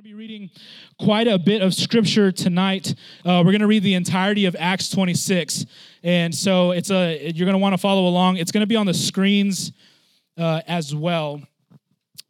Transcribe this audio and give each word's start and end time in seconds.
going 0.00 0.12
to 0.12 0.16
be 0.16 0.18
reading 0.18 0.48
quite 0.98 1.28
a 1.28 1.38
bit 1.38 1.60
of 1.60 1.74
scripture 1.74 2.32
tonight. 2.32 2.94
Uh, 3.22 3.42
we're 3.44 3.52
going 3.52 3.60
to 3.60 3.66
read 3.66 3.82
the 3.82 3.92
entirety 3.92 4.46
of 4.46 4.56
Acts 4.58 4.88
26, 4.88 5.66
and 6.02 6.34
so 6.34 6.70
it's 6.70 6.90
a 6.90 7.30
you're 7.34 7.44
going 7.44 7.52
to 7.52 7.58
want 7.58 7.74
to 7.74 7.78
follow 7.78 8.06
along. 8.06 8.38
It's 8.38 8.50
going 8.50 8.62
to 8.62 8.66
be 8.66 8.76
on 8.76 8.86
the 8.86 8.94
screens 8.94 9.72
uh, 10.38 10.62
as 10.66 10.94
well. 10.94 11.42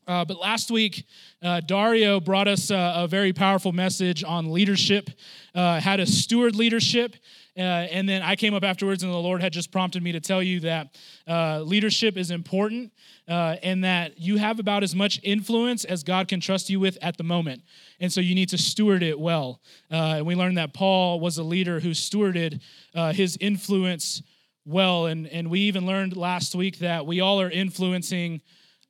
Uh, 0.08 0.24
but 0.24 0.40
last 0.40 0.72
week, 0.72 1.06
uh, 1.42 1.60
Dario 1.60 2.18
brought 2.18 2.48
us 2.48 2.72
a, 2.72 2.92
a, 2.96 3.06
very 3.06 3.32
powerful 3.32 3.70
message 3.70 4.24
on 4.24 4.50
leadership, 4.50 5.08
uh, 5.54 5.78
how 5.78 5.94
to 5.94 6.06
steward 6.06 6.56
leadership. 6.56 7.14
Uh, 7.56 7.60
and 7.60 8.08
then 8.08 8.22
I 8.22 8.36
came 8.36 8.54
up 8.54 8.62
afterwards, 8.62 9.02
and 9.02 9.12
the 9.12 9.16
Lord 9.16 9.40
had 9.40 9.52
just 9.52 9.72
prompted 9.72 10.02
me 10.02 10.12
to 10.12 10.20
tell 10.20 10.42
you 10.42 10.60
that 10.60 10.96
uh, 11.26 11.60
leadership 11.60 12.16
is 12.16 12.30
important 12.30 12.92
uh, 13.28 13.56
and 13.62 13.84
that 13.84 14.18
you 14.18 14.36
have 14.36 14.58
about 14.58 14.82
as 14.82 14.94
much 14.94 15.20
influence 15.22 15.84
as 15.84 16.02
God 16.02 16.28
can 16.28 16.40
trust 16.40 16.70
you 16.70 16.80
with 16.80 16.96
at 17.02 17.16
the 17.16 17.24
moment. 17.24 17.62
And 17.98 18.12
so 18.12 18.20
you 18.20 18.34
need 18.34 18.48
to 18.50 18.58
steward 18.58 19.02
it 19.02 19.18
well. 19.18 19.60
and 19.90 20.24
we 20.24 20.34
learned 20.34 20.58
that 20.58 20.74
Paul 20.74 21.20
was 21.20 21.38
a 21.38 21.42
leader 21.42 21.80
who 21.80 21.90
stewarded 21.90 22.60
his 23.14 23.36
influence 23.40 24.22
well. 24.64 25.06
And, 25.06 25.26
and 25.26 25.50
we 25.50 25.60
even 25.60 25.86
learned 25.86 26.16
last 26.16 26.54
week 26.54 26.78
that 26.78 27.06
we 27.06 27.20
all 27.20 27.40
are 27.40 27.50
influencing 27.50 28.42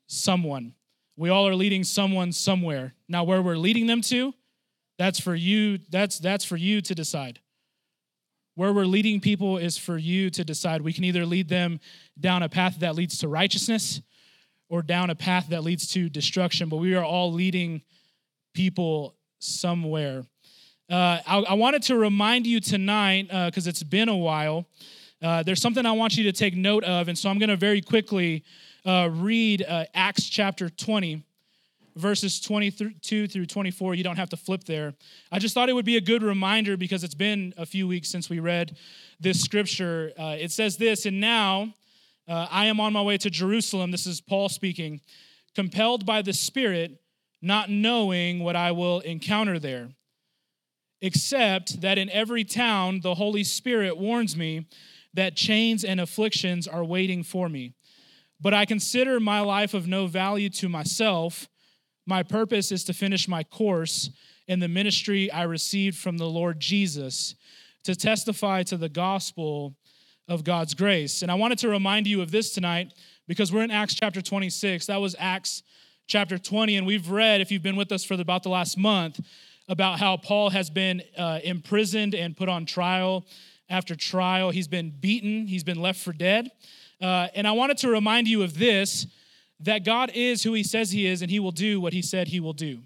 someone. 0.06 0.74
We 1.16 1.28
all 1.28 1.47
are 1.48 1.55
leading 1.55 1.84
someone 1.84 2.33
somewhere. 2.33 2.95
Now, 3.08 3.24
where 3.24 3.42
we're 3.42 3.56
leading 3.56 3.86
them 3.86 4.00
to, 4.02 4.34
that's 4.98 5.20
for 5.20 5.34
you, 5.34 5.78
that's 5.91 6.19
that's 6.19 6.45
for 6.45 6.56
you 6.56 6.80
to 6.83 6.95
decide. 6.95 7.41
Where 8.60 8.74
we're 8.74 8.84
leading 8.84 9.20
people 9.20 9.56
is 9.56 9.78
for 9.78 9.96
you 9.96 10.28
to 10.28 10.45
decide. 10.45 10.82
We 10.82 10.92
can 10.92 11.02
either 11.05 11.24
lead 11.24 11.48
them 11.48 11.80
down 12.20 12.42
a 12.42 12.48
path 12.50 12.80
that 12.80 12.95
leads 12.95 13.16
to 13.20 13.27
righteousness 13.27 14.02
or 14.69 14.83
down 14.83 15.09
a 15.09 15.14
path 15.14 15.46
that 15.48 15.64
leads 15.64 15.88
to 15.92 16.10
destruction, 16.10 16.69
but 16.69 16.77
we 16.77 16.95
are 16.95 17.02
all 17.02 17.33
leading 17.33 17.80
people 18.52 19.16
somewhere. 19.38 20.24
Uh, 20.91 21.20
I, 21.27 21.38
I, 21.48 21.55
wanted 21.55 21.84
to 21.84 21.96
remind 21.96 22.46
you 22.46 22.61
tonight, 22.61 23.28
because 23.28 23.66
uh, 23.66 23.70
it's 23.70 23.83
been 23.83 24.11
a 24.11 24.16
while, 24.16 24.66
uh, 25.22 25.42
there's 25.42 25.62
something 25.62 25.86
I 25.86 25.92
want 25.92 26.19
you 26.19 26.25
to 26.25 26.33
take 26.33 26.55
note 26.55 26.84
of, 26.84 27.08
and 27.08 27.16
so 27.16 27.31
I'm 27.31 27.38
going 27.38 27.48
to 27.48 27.56
very 27.56 27.81
quickly 27.81 28.44
uh, 28.84 29.08
read 29.11 29.64
uh, 29.66 29.86
Acts 29.94 30.28
chapter 30.28 30.69
20, 30.69 31.22
verses 31.96 32.41
22 32.41 33.27
through 33.27 33.46
24. 33.46 33.94
You 33.94 34.05
don't 34.05 34.16
have 34.16 34.30
to 34.30 34.36
flip 34.36 34.64
there. 34.64 34.94
I 35.30 35.38
just 35.38 35.55
thought 35.55 35.69
it 35.69 35.74
would 35.74 35.84
be 35.84 35.97
a 35.97 36.00
good 36.00 36.22
reminder 36.22 36.77
because 36.77 37.05
it's 37.05 37.14
been 37.14 37.55
a 37.56 37.66
few 37.66 37.86
weeks 37.86 38.08
since 38.08 38.28
we 38.30 38.41
read 38.41 38.77
this 39.19 39.41
scripture. 39.41 40.12
Uh, 40.19 40.36
it 40.38 40.52
says 40.52 40.77
this, 40.77 41.06
and 41.06 41.20
now 41.20 41.74
uh, 42.28 42.47
I 42.50 42.66
am 42.66 42.80
on 42.80 42.92
my 42.92 43.02
way 43.02 43.19
to 43.19 43.30
Jerusalem. 43.30 43.91
This 43.91 44.06
is 44.06 44.20
Paul 44.20 44.48
speaking, 44.48 45.00
compelled 45.55 46.06
by 46.06 46.22
the 46.22 46.32
Spirit, 46.32 47.00
not 47.42 47.70
knowing 47.70 48.41
what 48.41 48.56
I 48.56 48.72
will 48.72 49.00
encounter 49.00 49.58
there. 49.58 49.88
Except 51.02 51.80
that 51.80 51.98
in 51.98 52.10
every 52.10 52.44
town 52.44 53.00
the 53.00 53.14
Holy 53.14 53.42
Spirit 53.42 53.97
warns 53.97 54.36
me 54.36 54.66
that 55.14 55.34
chains 55.34 55.82
and 55.82 56.00
afflictions 56.00 56.69
are 56.69 56.84
waiting 56.84 57.22
for 57.22 57.48
me. 57.48 57.75
But 58.41 58.54
I 58.54 58.64
consider 58.64 59.20
my 59.20 59.41
life 59.41 59.75
of 59.75 59.86
no 59.86 60.06
value 60.06 60.48
to 60.50 60.69
myself. 60.69 61.48
My 62.11 62.25
purpose 62.25 62.72
is 62.72 62.83
to 62.86 62.92
finish 62.92 63.28
my 63.28 63.44
course 63.44 64.11
in 64.48 64.58
the 64.58 64.66
ministry 64.66 65.30
I 65.30 65.44
received 65.44 65.97
from 65.97 66.19
the 66.19 66.28
Lord 66.28 66.58
Jesus 66.58 67.36
to 67.84 67.94
testify 67.94 68.64
to 68.64 68.77
the 68.77 68.89
gospel 68.89 69.77
of 70.27 70.42
God's 70.42 70.75
grace. 70.75 71.22
And 71.22 71.31
I 71.31 71.36
wanted 71.36 71.58
to 71.58 71.69
remind 71.69 72.08
you 72.08 72.20
of 72.20 72.33
this 72.33 72.53
tonight 72.53 72.94
because 73.28 73.53
we're 73.53 73.62
in 73.62 73.70
Acts 73.70 73.94
chapter 73.94 74.20
26. 74.20 74.86
That 74.86 75.00
was 75.00 75.14
Acts 75.20 75.62
chapter 76.08 76.36
20. 76.36 76.78
And 76.78 76.84
we've 76.84 77.08
read, 77.12 77.41
if 77.41 77.53
you've 77.53 77.62
been 77.62 77.77
with 77.77 77.92
us 77.92 78.03
for 78.03 78.14
about 78.14 78.42
the 78.42 78.48
last 78.48 78.77
month, 78.77 79.20
about 79.69 80.00
how 80.00 80.16
Paul 80.16 80.50
has 80.50 80.69
been 80.69 81.03
uh, 81.16 81.38
imprisoned 81.44 82.16
and 82.16 82.36
put 82.36 82.48
on 82.48 82.66
trial 82.66 83.25
after 83.69 83.94
trial. 83.94 84.50
He's 84.50 84.66
been 84.66 84.91
beaten, 84.91 85.47
he's 85.47 85.62
been 85.62 85.81
left 85.81 86.00
for 86.00 86.12
dead. 86.12 86.50
Uh, 87.00 87.28
and 87.37 87.47
I 87.47 87.53
wanted 87.53 87.78
to 87.78 87.88
remind 87.88 88.27
you 88.27 88.42
of 88.42 88.59
this 88.59 89.06
that 89.60 89.84
God 89.84 90.10
is 90.15 90.43
who 90.43 90.54
he 90.54 90.62
says 90.62 90.91
he 90.91 91.06
is, 91.06 91.22
and 91.22 91.31
he 91.31 91.38
will 91.38 91.50
do 91.50 91.81
what 91.81 91.93
he 91.93 92.03
said 92.03 92.28
he 92.28 92.41
will 92.41 92.54
do. 92.54 92.81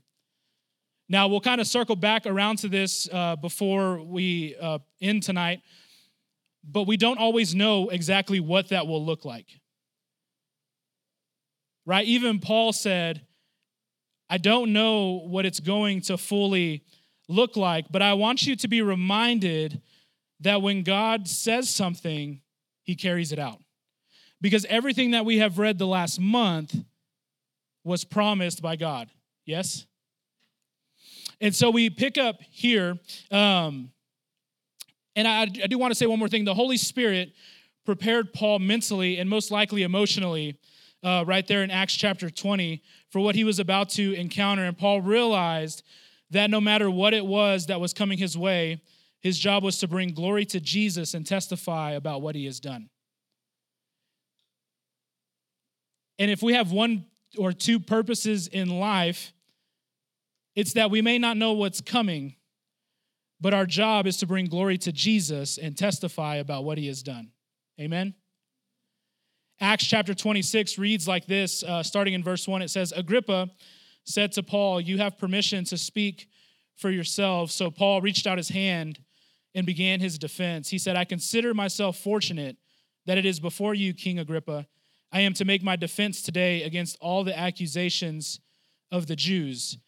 Now, 1.08 1.28
we'll 1.28 1.40
kind 1.40 1.60
of 1.60 1.66
circle 1.66 1.96
back 1.96 2.26
around 2.26 2.58
to 2.58 2.68
this 2.68 3.08
uh, 3.12 3.36
before 3.36 4.02
we 4.02 4.56
uh, 4.60 4.78
end 5.00 5.22
tonight, 5.22 5.60
but 6.64 6.86
we 6.86 6.96
don't 6.96 7.18
always 7.18 7.54
know 7.54 7.90
exactly 7.90 8.40
what 8.40 8.68
that 8.68 8.86
will 8.86 9.04
look 9.04 9.24
like. 9.24 9.46
Right? 11.86 12.06
Even 12.06 12.40
Paul 12.40 12.72
said, 12.72 13.22
I 14.30 14.38
don't 14.38 14.72
know 14.72 15.20
what 15.26 15.44
it's 15.44 15.60
going 15.60 16.00
to 16.02 16.16
fully 16.16 16.82
look 17.28 17.56
like, 17.56 17.86
but 17.90 18.00
I 18.00 18.14
want 18.14 18.46
you 18.46 18.56
to 18.56 18.68
be 18.68 18.80
reminded 18.80 19.82
that 20.40 20.62
when 20.62 20.82
God 20.82 21.28
says 21.28 21.68
something, 21.68 22.40
he 22.82 22.96
carries 22.96 23.30
it 23.30 23.38
out 23.38 23.63
because 24.44 24.66
everything 24.66 25.12
that 25.12 25.24
we 25.24 25.38
have 25.38 25.58
read 25.58 25.78
the 25.78 25.86
last 25.86 26.20
month 26.20 26.76
was 27.82 28.04
promised 28.04 28.60
by 28.60 28.76
God. 28.76 29.08
Yes? 29.46 29.86
And 31.40 31.54
so 31.54 31.70
we 31.70 31.88
pick 31.88 32.18
up 32.18 32.42
here, 32.50 32.98
um, 33.30 33.90
and 35.16 35.26
I, 35.26 35.44
I 35.44 35.46
do 35.46 35.78
want 35.78 35.92
to 35.92 35.94
say 35.94 36.04
one 36.04 36.18
more 36.18 36.28
thing. 36.28 36.44
The 36.44 36.52
Holy 36.52 36.76
Spirit 36.76 37.32
prepared 37.86 38.34
Paul 38.34 38.58
mentally 38.58 39.16
and 39.16 39.30
most 39.30 39.50
likely 39.50 39.82
emotionally, 39.82 40.58
uh, 41.02 41.24
right 41.26 41.46
there 41.48 41.62
in 41.62 41.70
Acts 41.70 41.94
chapter 41.94 42.28
20, 42.28 42.82
for 43.08 43.20
what 43.20 43.36
he 43.36 43.44
was 43.44 43.58
about 43.58 43.88
to 43.90 44.12
encounter. 44.12 44.64
And 44.64 44.76
Paul 44.76 45.00
realized 45.00 45.82
that 46.32 46.50
no 46.50 46.60
matter 46.60 46.90
what 46.90 47.14
it 47.14 47.24
was 47.24 47.64
that 47.68 47.80
was 47.80 47.94
coming 47.94 48.18
his 48.18 48.36
way, 48.36 48.82
his 49.22 49.38
job 49.38 49.64
was 49.64 49.78
to 49.78 49.88
bring 49.88 50.12
glory 50.12 50.44
to 50.44 50.60
Jesus 50.60 51.14
and 51.14 51.26
testify 51.26 51.92
about 51.92 52.20
what 52.20 52.34
he 52.34 52.44
has 52.44 52.60
done. 52.60 52.90
And 56.18 56.30
if 56.30 56.42
we 56.42 56.54
have 56.54 56.72
one 56.72 57.06
or 57.38 57.52
two 57.52 57.80
purposes 57.80 58.46
in 58.46 58.68
life, 58.78 59.32
it's 60.54 60.74
that 60.74 60.90
we 60.90 61.02
may 61.02 61.18
not 61.18 61.36
know 61.36 61.52
what's 61.52 61.80
coming, 61.80 62.36
but 63.40 63.54
our 63.54 63.66
job 63.66 64.06
is 64.06 64.16
to 64.18 64.26
bring 64.26 64.46
glory 64.46 64.78
to 64.78 64.92
Jesus 64.92 65.58
and 65.58 65.76
testify 65.76 66.36
about 66.36 66.64
what 66.64 66.78
he 66.78 66.86
has 66.86 67.02
done. 67.02 67.30
Amen? 67.80 68.14
Acts 69.60 69.86
chapter 69.86 70.14
26 70.14 70.78
reads 70.78 71.06
like 71.06 71.26
this, 71.26 71.62
uh, 71.62 71.82
starting 71.82 72.14
in 72.14 72.22
verse 72.22 72.46
1. 72.46 72.62
It 72.62 72.70
says, 72.70 72.92
Agrippa 72.92 73.50
said 74.04 74.32
to 74.32 74.42
Paul, 74.42 74.80
You 74.80 74.98
have 74.98 75.18
permission 75.18 75.64
to 75.66 75.76
speak 75.76 76.28
for 76.76 76.90
yourself. 76.90 77.50
So 77.50 77.70
Paul 77.70 78.00
reached 78.00 78.26
out 78.26 78.38
his 78.38 78.48
hand 78.48 78.98
and 79.54 79.66
began 79.66 80.00
his 80.00 80.18
defense. 80.18 80.68
He 80.68 80.78
said, 80.78 80.96
I 80.96 81.04
consider 81.04 81.54
myself 81.54 81.96
fortunate 81.98 82.56
that 83.06 83.18
it 83.18 83.24
is 83.24 83.38
before 83.38 83.74
you, 83.74 83.94
King 83.94 84.18
Agrippa 84.18 84.66
I 85.14 85.20
am 85.20 85.32
to 85.34 85.44
make 85.44 85.62
my 85.62 85.76
defense 85.76 86.22
today 86.22 86.64
against 86.64 86.98
all 87.00 87.22
the 87.22 87.38
accusations 87.38 88.40
of 88.90 89.06
the 89.06 89.14
Jews, 89.14 89.78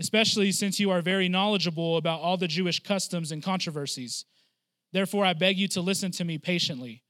especially 0.00 0.50
since 0.50 0.80
you 0.80 0.90
are 0.90 1.00
very 1.00 1.28
knowledgeable 1.28 1.96
about 1.96 2.20
all 2.20 2.36
the 2.36 2.48
Jewish 2.48 2.82
customs 2.82 3.30
and 3.30 3.40
controversies. 3.40 4.24
Therefore, 4.92 5.24
I 5.24 5.32
beg 5.32 5.58
you 5.58 5.68
to 5.68 5.80
listen 5.80 6.10
to 6.12 6.24
me 6.24 6.38
patiently. 6.38 7.04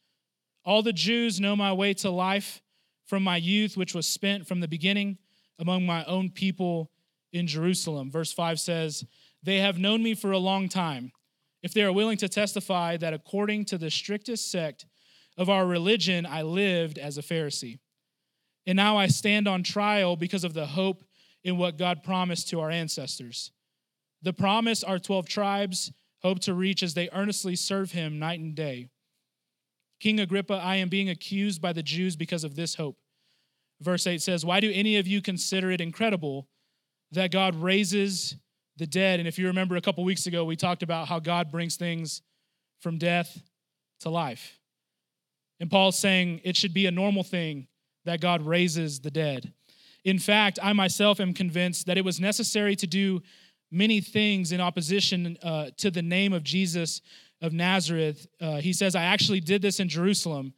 All 0.63 0.83
the 0.83 0.93
Jews 0.93 1.41
know 1.41 1.57
my 1.57 1.73
way 1.73 1.95
to 1.95 2.11
life 2.11 2.61
from 3.07 3.23
my 3.23 3.39
youth, 3.39 3.79
which 3.79 3.95
was 3.95 4.07
spent 4.07 4.47
from 4.47 4.61
the 4.61 4.69
beginning 4.69 5.17
among 5.59 5.87
my 5.87 6.05
own 6.05 6.29
people 6.29 6.91
in 7.33 7.47
Jerusalem. 7.47 8.11
Verse 8.11 8.33
5 8.33 8.61
says, 8.61 9.07
They 9.43 9.61
have 9.61 9.79
known 9.79 10.03
me 10.03 10.15
for 10.15 10.33
a 10.33 10.39
long 10.39 10.69
time. 10.69 11.13
If 11.63 11.73
they 11.73 11.83
are 11.83 11.93
willing 11.93 12.19
to 12.19 12.29
testify 12.29 12.99
that 12.99 13.15
according 13.15 13.65
to 13.67 13.79
the 13.79 13.91
strictest 13.91 14.51
sect, 14.51 14.85
of 15.37 15.51
our 15.51 15.67
religion, 15.67 16.27
I 16.27 16.43
lived 16.43 16.99
as 16.99 17.19
a 17.19 17.23
Pharisee. 17.23 17.79
And 18.67 18.77
now 18.77 18.97
I 18.97 19.09
stand 19.09 19.47
on 19.47 19.63
trial 19.63 20.17
because 20.17 20.45
of 20.45 20.55
the 20.55 20.67
hope 20.67 21.05
in 21.43 21.59
what 21.59 21.77
God 21.77 22.03
promised 22.03 22.49
to 22.51 22.61
our 22.61 22.71
ancestors. 22.71 23.53
The 24.23 24.33
promise 24.33 24.83
our 24.83 24.99
12 24.99 25.29
tribes 25.29 25.93
hope 26.23 26.41
to 26.41 26.55
reach 26.55 26.83
as 26.83 26.95
they 26.95 27.11
earnestly 27.13 27.55
serve 27.55 27.93
him 27.93 28.19
night 28.19 28.41
and 28.41 28.55
day. 28.55 28.89
King 30.01 30.21
Agrippa, 30.21 30.55
I 30.55 30.77
am 30.77 30.89
being 30.89 31.11
accused 31.11 31.61
by 31.61 31.73
the 31.73 31.83
Jews 31.83 32.17
because 32.17 32.45
of 32.45 32.57
this 32.57 32.75
hope. 32.75 32.97
Verse 33.81 34.07
8 34.07 34.23
says, 34.23 34.45
Why 34.45 34.61
do 34.61 34.71
any 34.73 34.97
of 34.97 35.07
you 35.07 35.21
consider 35.21 35.71
it 35.71 35.81
incredible 35.81 36.49
that 37.13 37.31
God 37.31 37.55
raises 37.55 38.37
the 38.77 38.87
dead? 38.87 39.19
And 39.19 39.29
if 39.29 39.39
you 39.39 39.47
remember 39.47 39.77
a 39.77 39.81
couple 39.81 40.03
weeks 40.05 40.27
ago, 40.27 40.45
we 40.45 40.57
talked 40.57 40.83
about 40.83 41.09
how 41.09 41.21
God 41.21 41.51
brings 41.51 41.77
things 41.77 42.23
from 42.81 42.97
death 42.97 43.43
to 44.01 44.11
life. 44.11 44.59
And 45.61 45.71
Paul's 45.71 45.99
saying 45.99 46.41
it 46.45 46.57
should 46.57 46.75
be 46.75 46.87
a 46.87 46.91
normal 46.91 47.23
thing 47.23 47.69
that 48.05 48.21
God 48.21 48.43
raises 48.43 49.01
the 49.01 49.11
dead. 49.11 49.53
In 50.05 50.19
fact, 50.19 50.59
I 50.63 50.73
myself 50.73 51.21
am 51.21 51.33
convinced 51.33 51.87
that 51.87 51.97
it 51.97 52.05
was 52.05 52.21
necessary 52.21 52.77
to 52.77 52.87
do 52.87 53.23
many 53.71 54.01
things 54.01 54.53
in 54.53 54.61
opposition 54.61 55.37
uh, 55.43 55.71
to 55.79 55.91
the 55.91 56.03
name 56.03 56.33
of 56.33 56.45
Jesus 56.45 57.01
of 57.41 57.53
Nazareth. 57.53 58.27
Uh, 58.41 58.57
he 58.57 58.73
says, 58.73 58.95
I 58.95 59.05
actually 59.05 59.41
did 59.41 59.63
this 59.63 59.81
in 59.81 59.89
Jerusalem, 59.89 60.55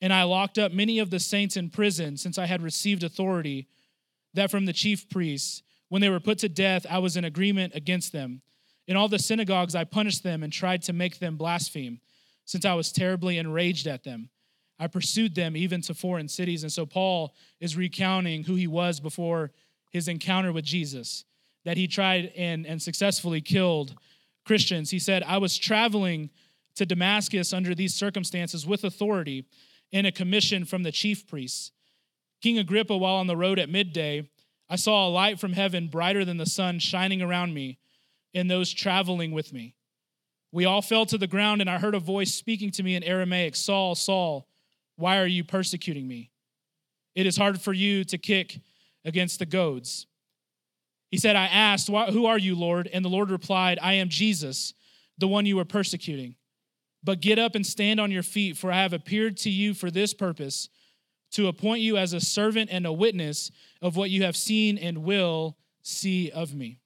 and 0.00 0.12
I 0.12 0.24
locked 0.24 0.58
up 0.58 0.72
many 0.72 0.98
of 0.98 1.10
the 1.10 1.20
saints 1.20 1.56
in 1.56 1.70
prison 1.70 2.16
since 2.16 2.38
I 2.38 2.46
had 2.46 2.62
received 2.62 3.02
authority 3.02 3.68
that 4.34 4.50
from 4.50 4.66
the 4.66 4.72
chief 4.72 5.08
priests. 5.08 5.62
When 5.88 6.00
they 6.00 6.08
were 6.08 6.20
put 6.20 6.38
to 6.38 6.48
death, 6.48 6.86
I 6.88 6.98
was 6.98 7.16
in 7.16 7.24
agreement 7.24 7.74
against 7.74 8.12
them. 8.12 8.42
In 8.86 8.96
all 8.96 9.08
the 9.08 9.18
synagogues, 9.18 9.74
I 9.74 9.84
punished 9.84 10.22
them 10.22 10.42
and 10.42 10.52
tried 10.52 10.82
to 10.82 10.92
make 10.92 11.18
them 11.18 11.36
blaspheme, 11.36 12.00
since 12.44 12.64
I 12.64 12.74
was 12.74 12.92
terribly 12.92 13.38
enraged 13.38 13.86
at 13.86 14.04
them. 14.04 14.30
I 14.78 14.86
pursued 14.86 15.34
them 15.34 15.56
even 15.56 15.82
to 15.82 15.94
foreign 15.94 16.28
cities. 16.28 16.62
And 16.62 16.72
so 16.72 16.86
Paul 16.86 17.34
is 17.60 17.76
recounting 17.76 18.44
who 18.44 18.54
he 18.54 18.66
was 18.66 18.98
before 18.98 19.52
his 19.90 20.08
encounter 20.08 20.52
with 20.52 20.64
Jesus, 20.64 21.24
that 21.64 21.76
he 21.76 21.86
tried 21.86 22.32
and, 22.36 22.66
and 22.66 22.80
successfully 22.80 23.40
killed 23.40 23.94
Christians. 24.46 24.90
He 24.90 24.98
said, 24.98 25.22
I 25.24 25.38
was 25.38 25.58
traveling 25.58 26.30
to 26.76 26.86
Damascus 26.86 27.52
under 27.52 27.74
these 27.74 27.94
circumstances 27.94 28.66
with 28.66 28.84
authority 28.84 29.44
in 29.92 30.06
a 30.06 30.12
commission 30.12 30.64
from 30.64 30.82
the 30.82 30.92
chief 30.92 31.26
priests. 31.26 31.72
King 32.40 32.58
Agrippa, 32.58 32.96
while 32.96 33.16
on 33.16 33.26
the 33.26 33.36
road 33.36 33.58
at 33.58 33.68
midday, 33.68 34.28
I 34.68 34.76
saw 34.76 35.06
a 35.06 35.10
light 35.10 35.38
from 35.38 35.52
heaven 35.52 35.88
brighter 35.88 36.24
than 36.24 36.38
the 36.38 36.46
sun 36.46 36.78
shining 36.78 37.20
around 37.20 37.52
me 37.52 37.78
and 38.32 38.50
those 38.50 38.72
traveling 38.72 39.32
with 39.32 39.52
me. 39.52 39.74
We 40.52 40.64
all 40.64 40.82
fell 40.82 41.06
to 41.06 41.18
the 41.18 41.26
ground, 41.26 41.60
and 41.60 41.70
I 41.70 41.78
heard 41.78 41.94
a 41.94 42.00
voice 42.00 42.34
speaking 42.34 42.70
to 42.72 42.82
me 42.82 42.96
in 42.96 43.02
Aramaic 43.02 43.54
Saul, 43.54 43.94
Saul, 43.94 44.48
why 44.96 45.18
are 45.18 45.26
you 45.26 45.44
persecuting 45.44 46.06
me? 46.06 46.30
It 47.14 47.26
is 47.26 47.36
hard 47.36 47.60
for 47.60 47.72
you 47.72 48.04
to 48.04 48.18
kick 48.18 48.60
against 49.04 49.38
the 49.38 49.46
goads. 49.46 50.06
He 51.10 51.18
said, 51.18 51.36
I 51.36 51.46
asked, 51.46 51.88
Who 51.88 52.26
are 52.26 52.38
you, 52.38 52.54
Lord? 52.54 52.88
And 52.92 53.04
the 53.04 53.08
Lord 53.08 53.30
replied, 53.30 53.78
I 53.82 53.94
am 53.94 54.08
Jesus, 54.08 54.74
the 55.18 55.28
one 55.28 55.46
you 55.46 55.58
are 55.58 55.64
persecuting. 55.64 56.36
But 57.02 57.20
get 57.20 57.38
up 57.38 57.54
and 57.54 57.66
stand 57.66 57.98
on 57.98 58.10
your 58.10 58.22
feet, 58.22 58.56
for 58.56 58.70
I 58.70 58.82
have 58.82 58.92
appeared 58.92 59.36
to 59.38 59.50
you 59.50 59.74
for 59.74 59.90
this 59.90 60.12
purpose 60.12 60.68
to 61.32 61.48
appoint 61.48 61.80
you 61.80 61.96
as 61.96 62.12
a 62.12 62.20
servant 62.20 62.70
and 62.72 62.86
a 62.86 62.92
witness 62.92 63.50
of 63.80 63.96
what 63.96 64.10
you 64.10 64.24
have 64.24 64.36
seen 64.36 64.76
and 64.76 64.98
will 64.98 65.56
see 65.82 66.30
of 66.30 66.54
me. 66.54 66.79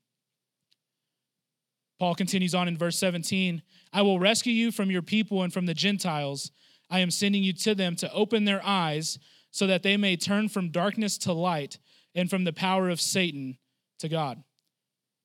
Paul 2.04 2.14
continues 2.14 2.54
on 2.54 2.68
in 2.68 2.76
verse 2.76 2.98
17 2.98 3.62
I 3.94 4.02
will 4.02 4.20
rescue 4.20 4.52
you 4.52 4.70
from 4.70 4.90
your 4.90 5.00
people 5.00 5.42
and 5.42 5.50
from 5.50 5.64
the 5.64 5.72
Gentiles. 5.72 6.50
I 6.90 6.98
am 6.98 7.10
sending 7.10 7.42
you 7.42 7.54
to 7.54 7.74
them 7.74 7.96
to 7.96 8.12
open 8.12 8.44
their 8.44 8.60
eyes 8.62 9.18
so 9.50 9.66
that 9.66 9.82
they 9.82 9.96
may 9.96 10.14
turn 10.14 10.50
from 10.50 10.68
darkness 10.68 11.16
to 11.16 11.32
light 11.32 11.78
and 12.14 12.28
from 12.28 12.44
the 12.44 12.52
power 12.52 12.90
of 12.90 13.00
Satan 13.00 13.56
to 14.00 14.10
God, 14.10 14.44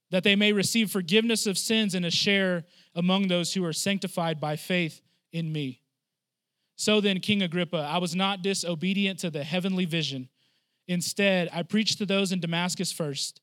that 0.10 0.24
they 0.24 0.38
may 0.38 0.54
receive 0.54 0.90
forgiveness 0.90 1.46
of 1.46 1.58
sins 1.58 1.96
and 1.96 2.06
a 2.06 2.12
share 2.12 2.64
among 2.96 3.28
those 3.28 3.54
who 3.54 3.66
are 3.66 3.74
sanctified 3.74 4.40
by 4.40 4.56
faith 4.56 5.02
in 5.34 5.52
me. 5.52 5.82
So 6.78 7.02
then, 7.02 7.20
King 7.20 7.42
Agrippa, 7.42 7.90
I 7.92 7.98
was 7.98 8.16
not 8.16 8.42
disobedient 8.42 9.20
to 9.20 9.30
the 9.30 9.44
heavenly 9.44 9.84
vision. 9.84 10.30
Instead, 10.88 11.50
I 11.52 11.64
preached 11.64 11.98
to 11.98 12.06
those 12.06 12.32
in 12.32 12.40
Damascus 12.40 12.94
first, 12.94 13.42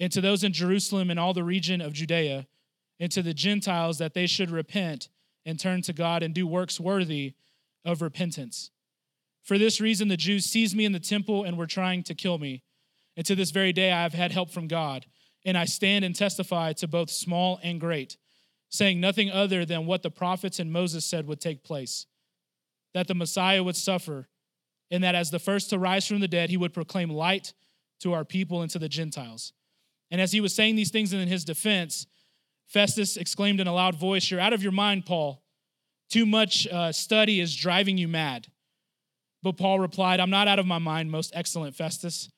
and 0.00 0.10
to 0.12 0.22
those 0.22 0.42
in 0.42 0.54
Jerusalem 0.54 1.10
and 1.10 1.20
all 1.20 1.34
the 1.34 1.44
region 1.44 1.82
of 1.82 1.92
Judea, 1.92 2.46
and 3.00 3.10
to 3.12 3.22
the 3.22 3.34
Gentiles 3.34 3.98
that 3.98 4.14
they 4.14 4.26
should 4.26 4.50
repent 4.50 5.08
and 5.44 5.58
turn 5.58 5.82
to 5.82 5.92
God 5.92 6.22
and 6.22 6.34
do 6.34 6.46
works 6.46 6.80
worthy 6.80 7.34
of 7.84 8.02
repentance. 8.02 8.70
For 9.42 9.58
this 9.58 9.80
reason, 9.80 10.08
the 10.08 10.16
Jews 10.16 10.46
seized 10.46 10.76
me 10.76 10.84
in 10.84 10.92
the 10.92 11.00
temple 11.00 11.44
and 11.44 11.58
were 11.58 11.66
trying 11.66 12.02
to 12.04 12.14
kill 12.14 12.38
me. 12.38 12.62
And 13.16 13.26
to 13.26 13.34
this 13.34 13.50
very 13.50 13.72
day, 13.72 13.92
I 13.92 14.02
have 14.02 14.14
had 14.14 14.32
help 14.32 14.50
from 14.50 14.68
God, 14.68 15.06
and 15.44 15.56
I 15.56 15.66
stand 15.66 16.04
and 16.04 16.16
testify 16.16 16.72
to 16.74 16.88
both 16.88 17.10
small 17.10 17.60
and 17.62 17.78
great, 17.78 18.16
saying 18.70 19.00
nothing 19.00 19.30
other 19.30 19.64
than 19.64 19.86
what 19.86 20.02
the 20.02 20.10
prophets 20.10 20.58
and 20.58 20.72
Moses 20.72 21.04
said 21.04 21.26
would 21.26 21.40
take 21.40 21.62
place 21.62 22.06
that 22.94 23.08
the 23.08 23.14
Messiah 23.14 23.62
would 23.62 23.76
suffer, 23.76 24.28
and 24.90 25.04
that 25.04 25.14
as 25.14 25.30
the 25.30 25.38
first 25.38 25.68
to 25.70 25.78
rise 25.78 26.06
from 26.06 26.20
the 26.20 26.28
dead, 26.28 26.48
he 26.48 26.56
would 26.56 26.72
proclaim 26.72 27.10
light 27.10 27.52
to 28.00 28.12
our 28.12 28.24
people 28.24 28.62
and 28.62 28.70
to 28.70 28.78
the 28.78 28.88
Gentiles. 28.88 29.52
And 30.10 30.20
as 30.20 30.32
he 30.32 30.40
was 30.40 30.54
saying 30.54 30.76
these 30.76 30.90
things 30.90 31.12
in 31.12 31.26
his 31.26 31.44
defense, 31.44 32.06
Festus 32.66 33.16
exclaimed 33.16 33.60
in 33.60 33.66
a 33.66 33.74
loud 33.74 33.94
voice, 33.94 34.30
You're 34.30 34.40
out 34.40 34.52
of 34.52 34.62
your 34.62 34.72
mind, 34.72 35.06
Paul. 35.06 35.42
Too 36.10 36.26
much 36.26 36.66
uh, 36.68 36.92
study 36.92 37.40
is 37.40 37.54
driving 37.54 37.98
you 37.98 38.08
mad. 38.08 38.48
But 39.42 39.56
Paul 39.56 39.78
replied, 39.78 40.20
I'm 40.20 40.30
not 40.30 40.48
out 40.48 40.58
of 40.58 40.66
my 40.66 40.78
mind, 40.78 41.10
most 41.10 41.32
excellent 41.34 41.74
Festus. 41.74 42.30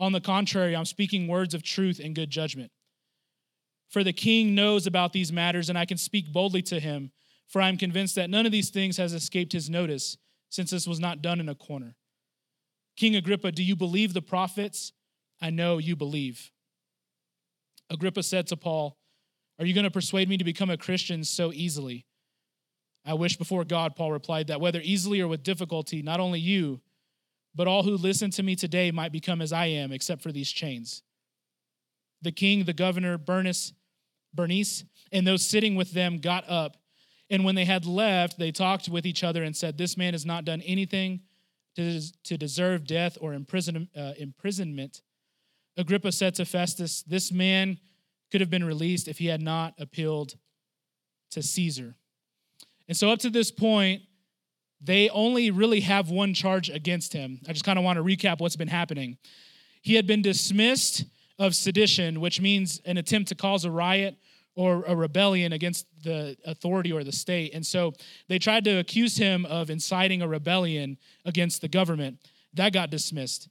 On 0.00 0.12
the 0.12 0.20
contrary, 0.20 0.74
I'm 0.74 0.84
speaking 0.84 1.28
words 1.28 1.54
of 1.54 1.62
truth 1.62 2.00
and 2.02 2.14
good 2.14 2.30
judgment. 2.30 2.70
For 3.88 4.04
the 4.04 4.12
king 4.12 4.54
knows 4.54 4.86
about 4.86 5.12
these 5.12 5.32
matters, 5.32 5.68
and 5.68 5.78
I 5.78 5.84
can 5.84 5.96
speak 5.96 6.32
boldly 6.32 6.62
to 6.62 6.78
him 6.78 7.12
for 7.48 7.62
I 7.62 7.68
am 7.68 7.78
convinced 7.78 8.14
that 8.16 8.30
none 8.30 8.46
of 8.46 8.52
these 8.52 8.70
things 8.70 8.98
has 8.98 9.14
escaped 9.14 9.52
his 9.52 9.70
notice, 9.70 10.18
since 10.50 10.70
this 10.70 10.86
was 10.86 11.00
not 11.00 11.22
done 11.22 11.40
in 11.40 11.48
a 11.48 11.54
corner. 11.54 11.96
King 12.96 13.16
Agrippa, 13.16 13.52
do 13.52 13.62
you 13.62 13.74
believe 13.74 14.12
the 14.12 14.22
prophets? 14.22 14.92
I 15.40 15.50
know 15.50 15.78
you 15.78 15.96
believe. 15.96 16.52
Agrippa 17.90 18.22
said 18.22 18.46
to 18.48 18.56
Paul, 18.56 18.97
Are 19.58 19.66
you 19.66 19.74
going 19.74 19.84
to 19.84 19.90
persuade 19.90 20.28
me 20.28 20.36
to 20.36 20.44
become 20.44 20.70
a 20.70 20.76
Christian 20.76 21.24
so 21.24 21.52
easily? 21.52 22.06
I 23.04 23.14
wish 23.14 23.36
before 23.36 23.64
God, 23.64 23.96
Paul 23.96 24.12
replied, 24.12 24.48
that 24.48 24.60
whether 24.60 24.80
easily 24.82 25.20
or 25.20 25.28
with 25.28 25.42
difficulty, 25.42 26.02
not 26.02 26.20
only 26.20 26.40
you, 26.40 26.80
but 27.54 27.66
all 27.66 27.82
who 27.82 27.96
listen 27.96 28.30
to 28.32 28.42
me 28.42 28.54
today 28.54 28.90
might 28.90 29.12
become 29.12 29.40
as 29.40 29.52
I 29.52 29.66
am, 29.66 29.92
except 29.92 30.22
for 30.22 30.30
these 30.30 30.50
chains. 30.50 31.02
The 32.22 32.32
king, 32.32 32.64
the 32.64 32.72
governor, 32.72 33.16
Bernice, 33.18 33.72
Bernice, 34.34 34.84
and 35.10 35.26
those 35.26 35.44
sitting 35.44 35.74
with 35.74 35.92
them 35.92 36.18
got 36.18 36.48
up 36.48 36.76
and 37.30 37.44
when 37.44 37.54
they 37.54 37.64
had 37.64 37.84
left, 37.84 38.38
they 38.38 38.52
talked 38.52 38.88
with 38.88 39.04
each 39.06 39.22
other 39.22 39.42
and 39.42 39.56
said, 39.56 39.76
This 39.76 39.96
man 39.96 40.14
has 40.14 40.24
not 40.24 40.44
done 40.44 40.62
anything 40.62 41.20
to, 41.76 42.00
to 42.24 42.38
deserve 42.38 42.86
death 42.86 43.18
or 43.20 43.34
imprison, 43.34 43.88
uh, 43.96 44.14
imprisonment. 44.18 45.02
Agrippa 45.76 46.12
said 46.12 46.34
to 46.36 46.44
Festus, 46.44 47.02
This 47.02 47.30
man 47.30 47.78
could 48.30 48.40
have 48.40 48.50
been 48.50 48.64
released 48.64 49.08
if 49.08 49.18
he 49.18 49.26
had 49.26 49.40
not 49.40 49.74
appealed 49.78 50.34
to 51.30 51.42
Caesar. 51.42 51.94
And 52.88 52.96
so, 52.96 53.10
up 53.10 53.18
to 53.20 53.30
this 53.30 53.50
point, 53.50 54.02
they 54.80 55.08
only 55.10 55.50
really 55.50 55.80
have 55.80 56.10
one 56.10 56.34
charge 56.34 56.70
against 56.70 57.12
him. 57.12 57.40
I 57.48 57.52
just 57.52 57.64
kind 57.64 57.78
of 57.78 57.84
want 57.84 57.96
to 57.98 58.04
recap 58.04 58.40
what's 58.40 58.56
been 58.56 58.68
happening. 58.68 59.18
He 59.82 59.94
had 59.94 60.06
been 60.06 60.22
dismissed 60.22 61.04
of 61.38 61.54
sedition, 61.54 62.20
which 62.20 62.40
means 62.40 62.80
an 62.84 62.96
attempt 62.96 63.28
to 63.28 63.34
cause 63.34 63.64
a 63.64 63.70
riot 63.70 64.16
or 64.54 64.82
a 64.86 64.96
rebellion 64.96 65.52
against 65.52 65.86
the 66.02 66.36
authority 66.44 66.92
or 66.92 67.04
the 67.04 67.12
state. 67.12 67.54
And 67.54 67.64
so 67.64 67.92
they 68.28 68.38
tried 68.38 68.64
to 68.64 68.78
accuse 68.78 69.16
him 69.16 69.46
of 69.46 69.70
inciting 69.70 70.20
a 70.20 70.28
rebellion 70.28 70.98
against 71.24 71.60
the 71.60 71.68
government. 71.68 72.18
That 72.54 72.72
got 72.72 72.90
dismissed. 72.90 73.48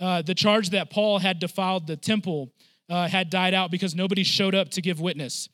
Uh, 0.00 0.22
the 0.22 0.34
charge 0.34 0.70
that 0.70 0.90
Paul 0.90 1.18
had 1.18 1.38
defiled 1.38 1.86
the 1.86 1.96
temple 1.96 2.50
uh, 2.88 3.08
had 3.08 3.30
died 3.30 3.54
out 3.54 3.70
because 3.70 3.94
nobody 3.94 4.22
showed 4.22 4.54
up 4.54 4.70
to 4.70 4.82
give 4.82 5.00
witness. 5.00 5.48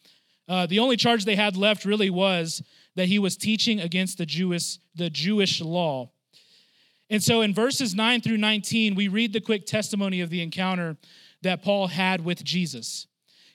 Uh, 0.49 0.67
the 0.67 0.79
only 0.79 0.97
charge 0.97 1.25
they 1.25 1.37
had 1.37 1.57
left 1.57 1.85
really 1.85 2.11
was 2.11 2.63
that 2.97 3.07
he 3.07 3.19
was 3.19 3.37
teaching 3.37 3.81
against 3.81 4.19
the 4.19 4.27
Jewish, 4.27 4.79
the 4.95 5.09
Jewish 5.09 5.61
law. 5.61 6.11
And 7.09 7.23
so 7.23 7.43
in 7.43 7.55
verses 7.55 7.95
9 7.95 8.21
through 8.21 8.39
19, 8.39 8.95
we 8.95 9.09
read 9.09 9.33
the 9.33 9.41
quick 9.41 9.67
testimony 9.67 10.21
of 10.21 10.31
the 10.31 10.43
encounter 10.43 10.97
that 11.43 11.63
Paul 11.63 11.89
had 11.89 12.25
with 12.25 12.43
Jesus. 12.43 13.07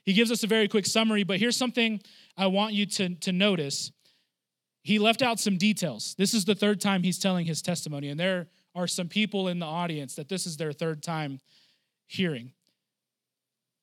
He 0.03 0.13
gives 0.13 0.31
us 0.31 0.43
a 0.43 0.47
very 0.47 0.67
quick 0.67 0.85
summary, 0.85 1.23
but 1.23 1.39
here's 1.39 1.57
something 1.57 2.01
I 2.37 2.47
want 2.47 2.73
you 2.73 2.85
to, 2.85 3.15
to 3.15 3.31
notice. 3.31 3.91
He 4.83 4.99
left 4.99 5.21
out 5.21 5.39
some 5.39 5.57
details. 5.57 6.15
This 6.17 6.33
is 6.33 6.45
the 6.45 6.55
third 6.55 6.79
time 6.79 7.03
he's 7.03 7.19
telling 7.19 7.45
his 7.45 7.61
testimony, 7.61 8.09
and 8.09 8.19
there 8.19 8.47
are 8.73 8.87
some 8.87 9.09
people 9.09 9.47
in 9.47 9.59
the 9.59 9.65
audience 9.65 10.15
that 10.15 10.29
this 10.29 10.45
is 10.45 10.55
their 10.55 10.71
third 10.71 11.03
time 11.03 11.39
hearing. 12.05 12.53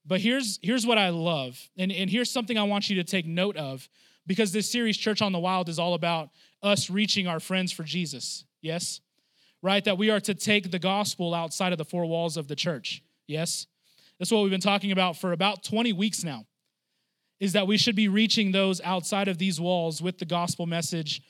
But 0.06 0.20
here's, 0.20 0.58
here's 0.62 0.86
what 0.86 0.98
I 0.98 1.08
love, 1.08 1.58
and, 1.78 1.90
and 1.90 2.10
here's 2.10 2.30
something 2.30 2.58
I 2.58 2.64
want 2.64 2.90
you 2.90 2.96
to 2.96 3.04
take 3.04 3.26
note 3.26 3.56
of 3.56 3.88
because 4.26 4.52
this 4.52 4.70
series, 4.70 4.96
Church 4.96 5.22
in 5.22 5.32
the 5.32 5.38
Wild, 5.38 5.68
is 5.68 5.78
all 5.78 5.94
about 5.94 6.30
us 6.62 6.90
reaching 6.90 7.26
our 7.26 7.40
friends 7.40 7.72
for 7.72 7.82
Jesus. 7.82 8.44
Yes? 8.60 9.00
Right? 9.62 9.84
That 9.84 9.98
we 9.98 10.10
are 10.10 10.20
to 10.20 10.34
take 10.34 10.70
the 10.70 10.78
gospel 10.78 11.34
outside 11.34 11.72
of 11.72 11.78
the 11.78 11.84
four 11.84 12.06
walls 12.06 12.36
of 12.36 12.48
the 12.48 12.56
church. 12.56 13.02
Yes? 13.26 13.66
That's 14.18 14.30
what 14.30 14.42
we've 14.42 14.50
been 14.50 14.60
talking 14.60 14.92
about 14.92 15.16
for 15.16 15.32
about 15.32 15.62
20 15.64 15.92
weeks 15.92 16.24
now. 16.24 16.46
Is 17.40 17.52
that 17.52 17.66
we 17.66 17.76
should 17.76 17.96
be 17.96 18.08
reaching 18.08 18.52
those 18.52 18.80
outside 18.82 19.28
of 19.28 19.38
these 19.38 19.60
walls 19.60 20.00
with 20.00 20.18
the 20.18 20.24
gospel 20.24 20.66
message 20.66 21.20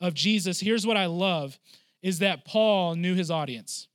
of 0.00 0.14
Jesus. 0.14 0.60
Here's 0.60 0.86
what 0.86 0.96
I 0.96 1.06
love 1.06 1.58
is 2.02 2.18
that 2.18 2.44
Paul 2.44 2.96
knew 2.96 3.14
his 3.14 3.30
audience. 3.30 3.88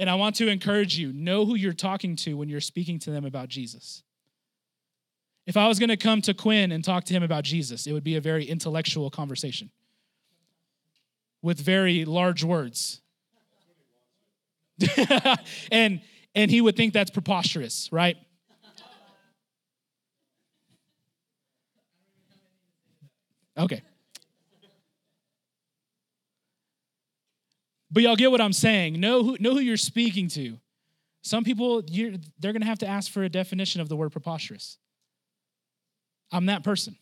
And 0.00 0.08
I 0.08 0.14
want 0.14 0.34
to 0.36 0.48
encourage 0.48 0.96
you 0.96 1.12
know 1.12 1.44
who 1.44 1.56
you're 1.56 1.74
talking 1.74 2.16
to 2.16 2.34
when 2.34 2.48
you're 2.48 2.62
speaking 2.62 2.98
to 3.00 3.10
them 3.10 3.26
about 3.26 3.50
Jesus. 3.50 4.02
If 5.46 5.58
I 5.58 5.68
was 5.68 5.78
going 5.78 5.90
to 5.90 5.96
come 5.98 6.22
to 6.22 6.32
Quinn 6.32 6.72
and 6.72 6.82
talk 6.82 7.04
to 7.04 7.12
him 7.12 7.22
about 7.22 7.44
Jesus, 7.44 7.86
it 7.86 7.92
would 7.92 8.02
be 8.02 8.16
a 8.16 8.20
very 8.20 8.46
intellectual 8.46 9.10
conversation 9.10 9.70
with 11.42 11.60
very 11.60 12.06
large 12.06 12.42
words. 12.42 13.02
and 15.70 16.00
and 16.34 16.50
he 16.50 16.62
would 16.62 16.76
think 16.76 16.94
that's 16.94 17.10
preposterous, 17.10 17.90
right? 17.92 18.16
Okay. 23.58 23.82
But 27.90 28.02
y'all 28.02 28.16
get 28.16 28.30
what 28.30 28.40
I'm 28.40 28.52
saying. 28.52 29.00
Know 29.00 29.24
who, 29.24 29.36
know 29.40 29.52
who 29.52 29.60
you're 29.60 29.76
speaking 29.76 30.28
to 30.28 30.58
Some 31.22 31.44
people, 31.44 31.82
they're 31.82 32.52
going 32.52 32.60
to 32.60 32.66
have 32.66 32.78
to 32.78 32.86
ask 32.86 33.10
for 33.10 33.22
a 33.24 33.28
definition 33.28 33.80
of 33.80 33.88
the 33.88 33.96
word 33.96 34.10
preposterous. 34.10 34.78
I'm 36.32 36.46
that 36.46 36.62
person. 36.62 36.96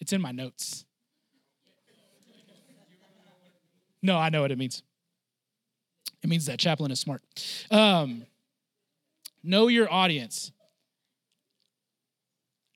It's 0.00 0.12
in 0.12 0.20
my 0.20 0.32
notes. 0.32 0.84
No, 4.02 4.16
I 4.16 4.30
know 4.30 4.40
what 4.40 4.50
it 4.50 4.58
means. 4.58 4.82
It 6.22 6.28
means 6.28 6.46
that 6.46 6.58
chaplain 6.58 6.90
is 6.90 7.00
smart. 7.00 7.22
Um, 7.70 8.24
know 9.42 9.68
your 9.68 9.92
audience. 9.92 10.52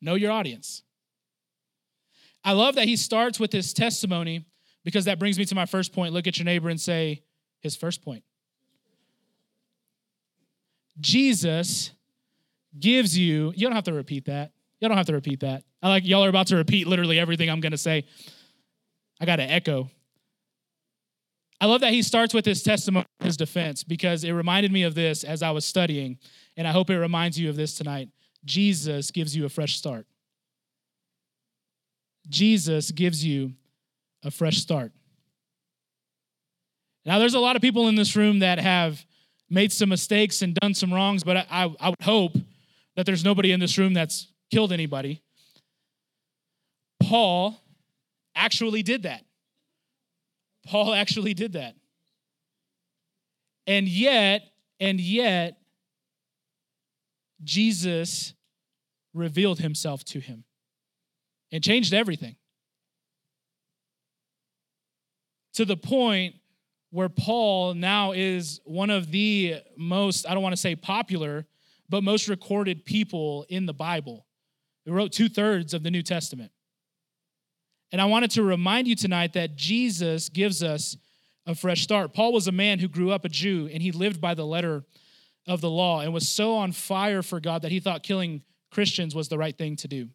Know 0.01 0.15
your 0.15 0.33
audience. 0.33 0.83
I 2.45 2.53
love 2.53 2.75
that 2.75 2.85
he 2.85 2.97
starts 2.97 3.41
with 3.41 3.53
his 3.53 3.73
testimony 3.73 4.45
because 4.85 5.07
that 5.07 5.19
brings 5.19 5.39
me 5.39 5.47
to 5.47 5.55
my 5.55 5.67
first 5.67 5.93
point. 5.93 6.13
Look 6.13 6.27
at 6.27 6.39
your 6.39 6.45
neighbor 6.45 6.69
and 6.69 6.81
say, 6.81 7.23
his 7.61 7.75
first 7.75 8.03
point. 8.03 8.23
Jesus 11.01 11.91
gives 12.79 13.17
you, 13.17 13.53
you 13.57 13.67
don't 13.67 13.75
have 13.75 13.85
to 13.85 13.93
repeat 13.93 14.27
that. 14.27 14.53
Y'all 14.81 14.89
don't 14.89 14.99
have 14.99 15.07
to 15.07 15.15
repeat 15.15 15.41
that. 15.41 15.65
I 15.83 15.89
like 15.89 16.05
y'all 16.07 16.25
are 16.25 16.29
about 16.29 16.49
to 16.49 16.57
repeat 16.57 16.87
literally 16.87 17.19
everything 17.19 17.49
I'm 17.49 17.61
going 17.61 17.73
to 17.73 17.79
say. 17.79 18.05
I 19.21 19.25
got 19.25 19.37
to 19.37 19.43
echo. 19.43 19.91
I 21.61 21.67
love 21.67 21.81
that 21.81 21.93
he 21.93 22.03
starts 22.03 22.35
with 22.35 22.45
his 22.45 22.63
testimony, 22.63 23.07
his 23.21 23.37
defense, 23.39 23.85
because 23.85 24.25
it 24.25 24.33
reminded 24.33 24.71
me 24.71 24.83
of 24.83 24.95
this 24.95 25.25
as 25.25 25.43
I 25.43 25.51
was 25.53 25.65
studying, 25.65 26.19
and 26.57 26.69
I 26.69 26.73
hope 26.73 26.91
it 26.91 26.99
reminds 26.99 27.39
you 27.39 27.49
of 27.49 27.57
this 27.57 27.75
tonight. 27.75 28.11
Jesus 28.45 29.11
gives 29.11 29.35
you 29.35 29.47
a 29.47 29.49
fresh 29.49 29.79
start. 29.79 30.07
Jesus 32.29 32.91
gives 32.91 33.25
you 33.25 33.53
a 34.23 34.31
fresh 34.31 34.59
start. 34.59 34.93
Now, 37.05 37.19
there's 37.19 37.35
a 37.35 37.41
lot 37.41 37.57
of 37.57 37.63
people 37.63 37.89
in 37.89 37.95
this 37.95 38.17
room 38.17 38.39
that 38.39 38.59
have 38.59 39.05
made 39.51 39.73
some 39.73 39.91
mistakes 39.91 40.41
and 40.43 40.55
done 40.55 40.75
some 40.75 40.93
wrongs, 40.93 41.23
but 41.23 41.37
I, 41.37 41.47
I, 41.51 41.75
I 41.81 41.89
would 41.91 42.03
hope 42.03 42.37
that 42.97 43.05
there's 43.05 43.25
nobody 43.25 43.53
in 43.53 43.61
this 43.61 43.77
room 43.77 43.93
that's 43.93 44.29
killed 44.51 44.73
anybody. 44.73 45.23
Paul 47.03 47.61
actually 48.35 48.83
did 48.83 49.03
that. 49.03 49.23
Paul 50.67 50.95
actually 50.95 51.35
did 51.35 51.53
that. 51.53 51.75
And 53.67 53.87
yet, 53.87 54.43
and 54.81 55.01
yet, 55.01 55.59
Jesus 57.43 58.33
revealed 59.13 59.59
himself 59.59 60.05
to 60.05 60.21
him 60.21 60.45
and 61.55 61.63
changed 61.63 61.95
everything. 61.95 62.35
To 65.55 65.65
the 65.65 65.77
point 65.77 66.35
where 66.91 67.09
Paul 67.09 67.75
now 67.75 68.11
is 68.11 68.61
one 68.65 68.91
of 68.91 69.13
the 69.13 69.59
most, 69.77 70.29
I 70.29 70.35
don't 70.35 70.43
want 70.43 70.55
to 70.55 70.61
say 70.61 70.75
popular, 70.75 71.47
but 71.89 72.03
most 72.03 72.27
recorded 72.27 72.85
people 72.85 73.47
in 73.49 73.67
the 73.67 73.73
Bible. 73.73 74.27
He 74.85 74.91
wrote 74.91 75.13
two 75.13 75.29
thirds 75.29 75.75
of 75.75 75.85
the 75.85 75.93
New 75.93 76.03
Testament. 76.03 76.51
And 77.93 78.03
I 78.03 78.07
wanted 78.07 78.33
to 78.33 78.43
remind 78.43 78.89
you 78.89 78.97
tonight 78.97 79.35
that 79.35 79.55
Jesus 79.55 80.29
gives 80.29 80.61
us 80.61 80.97
a 81.47 81.55
fresh 81.55 81.83
start. 81.83 82.13
Paul 82.13 82.33
was 82.33 82.49
a 82.49 82.53
man 82.53 82.81
who 82.81 82.89
grew 82.89 83.13
up 83.13 83.25
a 83.25 83.29
Jew 83.29 83.71
and 83.73 83.81
he 83.81 83.93
lived 83.93 84.21
by 84.21 84.35
the 84.35 84.45
letter 84.45 84.83
of 85.47 85.61
the 85.61 85.71
law 85.71 86.01
and 86.01 86.13
was 86.13 86.29
so 86.29 86.57
on 86.57 86.73
fire 86.73 87.23
for 87.23 87.39
God 87.39 87.63
that 87.63 87.71
he 87.71 87.79
thought 87.79 88.03
killing 88.03 88.43
Christians 88.73 89.15
was 89.15 89.29
the 89.29 89.39
right 89.39 89.57
thing 89.57 89.77
to 89.77 89.87
do. 89.87 90.09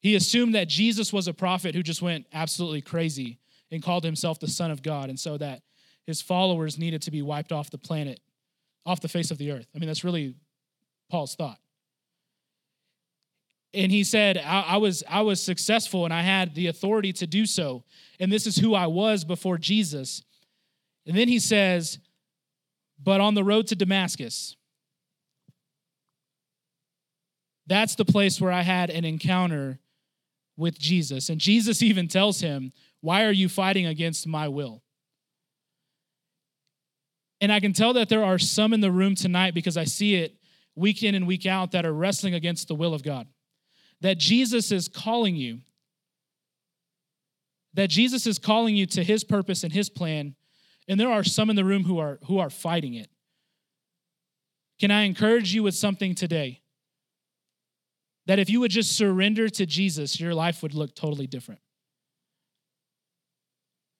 He 0.00 0.14
assumed 0.14 0.54
that 0.54 0.68
Jesus 0.68 1.12
was 1.12 1.26
a 1.28 1.34
prophet 1.34 1.74
who 1.74 1.82
just 1.82 2.02
went 2.02 2.26
absolutely 2.32 2.80
crazy 2.80 3.38
and 3.70 3.82
called 3.82 4.04
himself 4.04 4.38
the 4.38 4.48
Son 4.48 4.70
of 4.70 4.82
God, 4.82 5.08
and 5.10 5.18
so 5.18 5.36
that 5.38 5.62
his 6.06 6.22
followers 6.22 6.78
needed 6.78 7.02
to 7.02 7.10
be 7.10 7.20
wiped 7.20 7.52
off 7.52 7.70
the 7.70 7.78
planet, 7.78 8.20
off 8.86 9.00
the 9.00 9.08
face 9.08 9.30
of 9.30 9.38
the 9.38 9.50
earth. 9.50 9.66
I 9.74 9.78
mean, 9.78 9.88
that's 9.88 10.04
really 10.04 10.34
Paul's 11.10 11.34
thought. 11.34 11.58
And 13.74 13.92
he 13.92 14.02
said, 14.04 14.38
I, 14.38 14.60
I 14.60 14.76
was, 14.78 15.04
I 15.08 15.20
was 15.20 15.42
successful 15.42 16.04
and 16.04 16.14
I 16.14 16.22
had 16.22 16.54
the 16.54 16.68
authority 16.68 17.12
to 17.14 17.26
do 17.26 17.44
so. 17.44 17.84
And 18.18 18.32
this 18.32 18.46
is 18.46 18.56
who 18.56 18.74
I 18.74 18.86
was 18.86 19.24
before 19.24 19.58
Jesus. 19.58 20.22
And 21.06 21.16
then 21.16 21.28
he 21.28 21.38
says, 21.38 21.98
But 23.02 23.20
on 23.20 23.34
the 23.34 23.44
road 23.44 23.66
to 23.66 23.76
Damascus, 23.76 24.56
that's 27.66 27.94
the 27.94 28.06
place 28.06 28.40
where 28.40 28.52
I 28.52 28.62
had 28.62 28.88
an 28.88 29.04
encounter 29.04 29.78
with 30.58 30.78
Jesus. 30.78 31.30
And 31.30 31.40
Jesus 31.40 31.80
even 31.82 32.08
tells 32.08 32.40
him, 32.40 32.72
Why 33.00 33.24
are 33.24 33.32
you 33.32 33.48
fighting 33.48 33.86
against 33.86 34.26
my 34.26 34.48
will? 34.48 34.82
And 37.40 37.52
I 37.52 37.60
can 37.60 37.72
tell 37.72 37.92
that 37.94 38.08
there 38.08 38.24
are 38.24 38.38
some 38.38 38.72
in 38.72 38.80
the 38.80 38.90
room 38.90 39.14
tonight 39.14 39.54
because 39.54 39.76
I 39.76 39.84
see 39.84 40.16
it 40.16 40.34
week 40.74 41.02
in 41.02 41.14
and 41.14 41.26
week 41.26 41.46
out 41.46 41.70
that 41.70 41.86
are 41.86 41.92
wrestling 41.92 42.34
against 42.34 42.68
the 42.68 42.74
will 42.74 42.92
of 42.92 43.02
God. 43.02 43.28
That 44.00 44.18
Jesus 44.18 44.72
is 44.72 44.88
calling 44.88 45.36
you, 45.36 45.60
that 47.74 47.90
Jesus 47.90 48.26
is 48.26 48.38
calling 48.38 48.76
you 48.76 48.86
to 48.86 49.04
his 49.04 49.22
purpose 49.22 49.62
and 49.62 49.72
his 49.72 49.88
plan. 49.88 50.34
And 50.88 50.98
there 50.98 51.10
are 51.10 51.22
some 51.22 51.48
in 51.48 51.56
the 51.56 51.64
room 51.64 51.84
who 51.84 51.98
are, 51.98 52.18
who 52.26 52.38
are 52.38 52.50
fighting 52.50 52.94
it. 52.94 53.08
Can 54.80 54.90
I 54.90 55.02
encourage 55.02 55.54
you 55.54 55.62
with 55.62 55.74
something 55.74 56.14
today? 56.14 56.62
That 58.28 58.38
if 58.38 58.50
you 58.50 58.60
would 58.60 58.70
just 58.70 58.94
surrender 58.94 59.48
to 59.48 59.64
Jesus, 59.64 60.20
your 60.20 60.34
life 60.34 60.62
would 60.62 60.74
look 60.74 60.94
totally 60.94 61.26
different. 61.26 61.62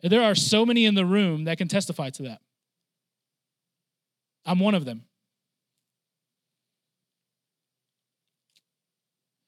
There 0.03 0.23
are 0.23 0.35
so 0.35 0.67
many 0.67 0.85
in 0.85 0.95
the 0.95 1.07
room 1.07 1.45
that 1.45 1.57
can 1.57 1.67
testify 1.67 2.11
to 2.11 2.25
that. 2.25 2.41
I'm 4.45 4.61
one 4.61 4.75
of 4.75 4.85
them. 4.85 5.05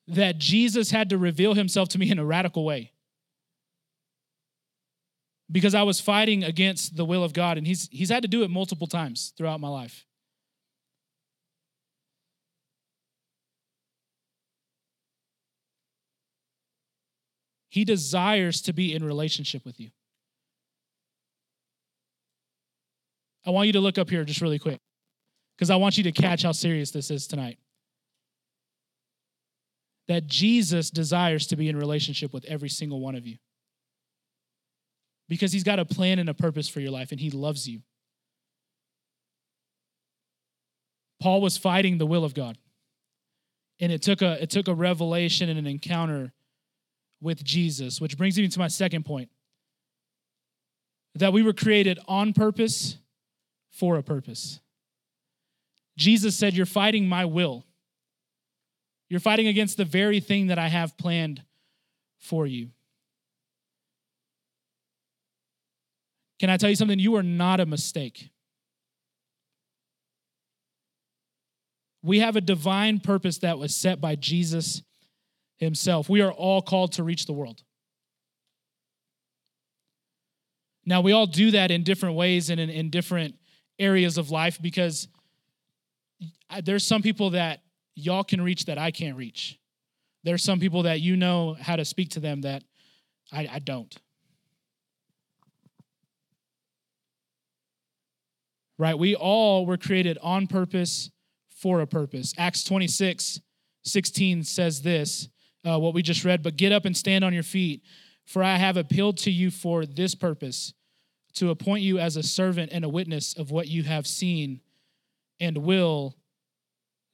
That 0.08 0.38
Jesus 0.38 0.90
had 0.90 1.10
to 1.10 1.18
reveal 1.18 1.52
himself 1.52 1.90
to 1.90 1.98
me 1.98 2.10
in 2.10 2.18
a 2.18 2.24
radical 2.24 2.64
way. 2.64 2.92
Because 5.52 5.74
I 5.74 5.82
was 5.82 6.00
fighting 6.00 6.42
against 6.42 6.96
the 6.96 7.04
will 7.04 7.22
of 7.22 7.34
God, 7.34 7.58
and 7.58 7.66
he's, 7.66 7.86
he's 7.92 8.08
had 8.08 8.22
to 8.22 8.28
do 8.28 8.44
it 8.44 8.50
multiple 8.50 8.86
times 8.86 9.34
throughout 9.36 9.60
my 9.60 9.68
life. 9.68 10.06
He 17.70 17.84
desires 17.84 18.60
to 18.62 18.72
be 18.72 18.94
in 18.94 19.04
relationship 19.04 19.64
with 19.64 19.80
you. 19.80 19.90
I 23.46 23.50
want 23.50 23.68
you 23.68 23.72
to 23.74 23.80
look 23.80 23.96
up 23.96 24.10
here 24.10 24.24
just 24.24 24.42
really 24.42 24.58
quick 24.58 24.80
because 25.56 25.70
I 25.70 25.76
want 25.76 25.96
you 25.96 26.04
to 26.04 26.12
catch 26.12 26.42
how 26.42 26.52
serious 26.52 26.90
this 26.90 27.10
is 27.10 27.26
tonight. 27.26 27.58
That 30.08 30.26
Jesus 30.26 30.90
desires 30.90 31.46
to 31.46 31.56
be 31.56 31.68
in 31.68 31.76
relationship 31.76 32.34
with 32.34 32.44
every 32.44 32.68
single 32.68 33.00
one 33.00 33.14
of 33.14 33.26
you 33.26 33.38
because 35.28 35.52
he's 35.52 35.62
got 35.62 35.78
a 35.78 35.84
plan 35.84 36.18
and 36.18 36.28
a 36.28 36.34
purpose 36.34 36.68
for 36.68 36.80
your 36.80 36.90
life 36.90 37.12
and 37.12 37.20
he 37.20 37.30
loves 37.30 37.68
you. 37.68 37.80
Paul 41.20 41.40
was 41.40 41.56
fighting 41.56 41.98
the 41.98 42.06
will 42.06 42.24
of 42.24 42.34
God. 42.34 42.58
And 43.78 43.92
it 43.92 44.02
took 44.02 44.20
a 44.20 44.42
it 44.42 44.50
took 44.50 44.68
a 44.68 44.74
revelation 44.74 45.48
and 45.48 45.58
an 45.58 45.66
encounter 45.66 46.32
with 47.20 47.44
Jesus, 47.44 48.00
which 48.00 48.16
brings 48.16 48.36
me 48.38 48.48
to 48.48 48.58
my 48.58 48.68
second 48.68 49.04
point 49.04 49.28
that 51.14 51.32
we 51.32 51.42
were 51.42 51.52
created 51.52 51.98
on 52.06 52.32
purpose 52.32 52.96
for 53.70 53.96
a 53.96 54.02
purpose. 54.02 54.60
Jesus 55.96 56.36
said, 56.36 56.54
You're 56.54 56.66
fighting 56.66 57.08
my 57.08 57.24
will. 57.24 57.64
You're 59.08 59.20
fighting 59.20 59.48
against 59.48 59.76
the 59.76 59.84
very 59.84 60.20
thing 60.20 60.46
that 60.46 60.58
I 60.58 60.68
have 60.68 60.96
planned 60.96 61.42
for 62.18 62.46
you. 62.46 62.70
Can 66.38 66.48
I 66.48 66.56
tell 66.56 66.70
you 66.70 66.76
something? 66.76 66.98
You 66.98 67.16
are 67.16 67.22
not 67.22 67.60
a 67.60 67.66
mistake. 67.66 68.30
We 72.02 72.20
have 72.20 72.36
a 72.36 72.40
divine 72.40 73.00
purpose 73.00 73.38
that 73.38 73.58
was 73.58 73.76
set 73.76 74.00
by 74.00 74.14
Jesus 74.14 74.82
himself. 75.60 76.08
We 76.08 76.22
are 76.22 76.32
all 76.32 76.62
called 76.62 76.92
to 76.92 77.04
reach 77.04 77.26
the 77.26 77.32
world. 77.32 77.62
Now, 80.86 81.02
we 81.02 81.12
all 81.12 81.26
do 81.26 81.52
that 81.52 81.70
in 81.70 81.84
different 81.84 82.16
ways 82.16 82.50
and 82.50 82.58
in, 82.58 82.70
in 82.70 82.90
different 82.90 83.36
areas 83.78 84.18
of 84.18 84.30
life 84.30 84.60
because 84.60 85.06
there's 86.64 86.84
some 86.84 87.02
people 87.02 87.30
that 87.30 87.60
y'all 87.94 88.24
can 88.24 88.40
reach 88.40 88.64
that 88.64 88.78
I 88.78 88.90
can't 88.90 89.16
reach. 89.16 89.58
There's 90.24 90.42
some 90.42 90.58
people 90.58 90.82
that 90.84 91.00
you 91.00 91.16
know 91.16 91.56
how 91.60 91.76
to 91.76 91.84
speak 91.84 92.10
to 92.10 92.20
them 92.20 92.40
that 92.42 92.64
I, 93.32 93.48
I 93.52 93.58
don't. 93.58 93.94
Right? 98.78 98.98
We 98.98 99.14
all 99.14 99.66
were 99.66 99.76
created 99.76 100.18
on 100.22 100.46
purpose 100.46 101.10
for 101.50 101.82
a 101.82 101.86
purpose. 101.86 102.34
Acts 102.38 102.64
26 102.64 103.40
16 103.82 104.44
says 104.44 104.82
this 104.82 105.28
uh, 105.66 105.78
what 105.78 105.94
we 105.94 106.02
just 106.02 106.24
read, 106.24 106.42
but 106.42 106.56
get 106.56 106.72
up 106.72 106.84
and 106.84 106.96
stand 106.96 107.24
on 107.24 107.32
your 107.32 107.42
feet. 107.42 107.82
For 108.24 108.42
I 108.42 108.56
have 108.56 108.76
appealed 108.76 109.16
to 109.18 109.30
you 109.30 109.50
for 109.50 109.84
this 109.84 110.14
purpose, 110.14 110.72
to 111.34 111.50
appoint 111.50 111.82
you 111.82 111.98
as 111.98 112.16
a 112.16 112.22
servant 112.22 112.70
and 112.72 112.84
a 112.84 112.88
witness 112.88 113.34
of 113.34 113.50
what 113.50 113.68
you 113.68 113.82
have 113.82 114.06
seen 114.06 114.60
and 115.40 115.58
will 115.58 116.16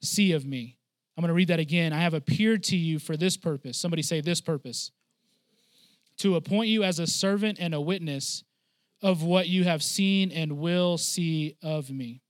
see 0.02 0.32
of 0.32 0.44
me. 0.44 0.76
I'm 1.16 1.22
going 1.22 1.28
to 1.28 1.34
read 1.34 1.48
that 1.48 1.60
again. 1.60 1.92
I 1.92 2.00
have 2.00 2.12
appeared 2.12 2.62
to 2.64 2.76
you 2.76 2.98
for 2.98 3.16
this 3.16 3.36
purpose. 3.36 3.78
Somebody 3.78 4.02
say, 4.02 4.20
this 4.20 4.40
purpose. 4.40 4.90
To 6.18 6.36
appoint 6.36 6.68
you 6.68 6.82
as 6.82 6.98
a 6.98 7.06
servant 7.06 7.58
and 7.58 7.72
a 7.74 7.80
witness 7.80 8.44
of 9.02 9.22
what 9.22 9.48
you 9.48 9.64
have 9.64 9.82
seen 9.82 10.30
and 10.32 10.58
will 10.58 10.98
see 10.98 11.56
of 11.62 11.90
me. 11.90 12.20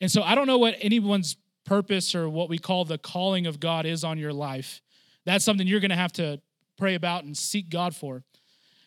And 0.00 0.10
so 0.10 0.22
I 0.22 0.34
don't 0.34 0.46
know 0.46 0.58
what 0.58 0.76
anyone's 0.80 1.36
purpose 1.64 2.14
or 2.14 2.28
what 2.28 2.48
we 2.48 2.58
call 2.58 2.84
the 2.84 2.98
calling 2.98 3.46
of 3.46 3.60
God 3.60 3.86
is 3.86 4.04
on 4.04 4.18
your 4.18 4.32
life. 4.32 4.82
That's 5.24 5.44
something 5.44 5.66
you're 5.66 5.80
going 5.80 5.90
to 5.90 5.96
have 5.96 6.12
to 6.14 6.40
pray 6.76 6.94
about 6.94 7.24
and 7.24 7.36
seek 7.36 7.70
God 7.70 7.94
for. 7.94 8.22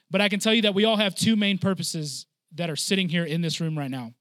But 0.10 0.22
I 0.22 0.30
can 0.30 0.40
tell 0.40 0.54
you 0.54 0.62
that 0.64 0.76
we 0.76 0.86
all 0.86 0.98
have 0.98 1.16
two 1.16 1.36
main 1.36 1.58
purposes 1.58 2.26
that 2.56 2.70
are 2.70 2.76
sitting 2.76 3.10
here 3.10 3.26
in 3.26 3.42
this 3.42 3.60
room 3.60 3.78
right 3.78 3.92
now. 3.92 4.14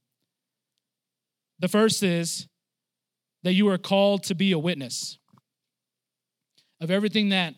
The 1.58 1.68
first 1.68 2.02
is 2.02 2.48
that 3.42 3.54
you 3.54 3.68
are 3.68 3.78
called 3.78 4.25
to 4.25 4.34
be 4.34 4.52
a 4.52 4.58
witness 4.58 5.18
of 6.80 6.90
everything 6.90 7.30
that 7.30 7.54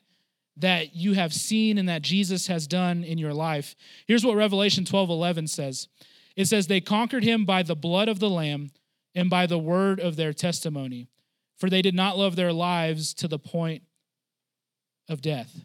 that 0.58 0.96
you 0.96 1.12
have 1.12 1.32
seen 1.32 1.78
and 1.78 1.88
that 1.88 2.02
Jesus 2.02 2.48
has 2.48 2.66
done 2.66 3.04
in 3.04 3.16
your 3.16 3.32
life. 3.32 3.76
Here's 4.08 4.24
what 4.24 4.36
Revelation 4.36 4.84
12 4.84 5.08
11 5.08 5.46
says 5.46 5.88
it 6.36 6.46
says, 6.46 6.66
They 6.66 6.80
conquered 6.80 7.24
him 7.24 7.44
by 7.44 7.62
the 7.62 7.76
blood 7.76 8.08
of 8.08 8.20
the 8.20 8.30
Lamb 8.30 8.70
and 9.18 9.28
by 9.28 9.46
the 9.46 9.58
word 9.58 9.98
of 9.98 10.14
their 10.14 10.32
testimony, 10.32 11.08
for 11.56 11.68
they 11.68 11.82
did 11.82 11.94
not 11.94 12.16
love 12.16 12.36
their 12.36 12.52
lives 12.52 13.12
to 13.14 13.26
the 13.26 13.38
point 13.38 13.82
of 15.08 15.20
death. 15.20 15.64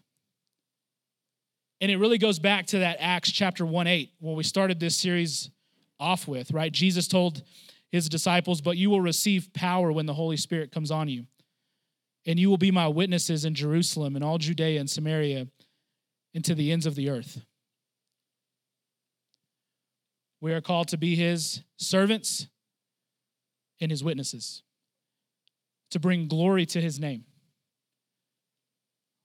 And 1.79 1.91
it 1.91 1.97
really 1.97 2.17
goes 2.17 2.39
back 2.39 2.65
to 2.67 2.79
that 2.79 2.97
Acts 2.99 3.31
chapter 3.31 3.63
1 3.63 3.85
8, 3.85 4.09
where 4.21 4.33
we 4.33 4.43
started 4.43 4.79
this 4.79 4.97
series 4.97 5.51
off 5.99 6.27
with, 6.27 6.49
right? 6.49 6.71
Jesus 6.71 7.07
told 7.07 7.43
his 7.91 8.09
disciples, 8.09 8.59
But 8.59 8.77
you 8.77 8.89
will 8.89 9.01
receive 9.01 9.53
power 9.53 9.91
when 9.91 10.07
the 10.07 10.15
Holy 10.15 10.37
Spirit 10.37 10.71
comes 10.71 10.89
on 10.89 11.07
you. 11.07 11.27
And 12.25 12.39
you 12.39 12.49
will 12.49 12.57
be 12.57 12.71
my 12.71 12.87
witnesses 12.87 13.45
in 13.45 13.53
Jerusalem 13.53 14.15
and 14.15 14.25
all 14.25 14.39
Judea 14.39 14.79
and 14.79 14.89
Samaria 14.89 15.45
and 16.33 16.43
to 16.43 16.55
the 16.55 16.71
ends 16.71 16.87
of 16.87 16.95
the 16.95 17.11
earth. 17.11 17.45
We 20.41 20.53
are 20.53 20.61
called 20.61 20.87
to 20.87 20.97
be 20.97 21.15
his 21.15 21.61
servants 21.77 22.47
and 23.83 23.91
his 23.91 24.03
witnesses, 24.03 24.63
to 25.91 25.99
bring 25.99 26.27
glory 26.27 26.65
to 26.65 26.81
his 26.81 26.99
name. 26.99 27.25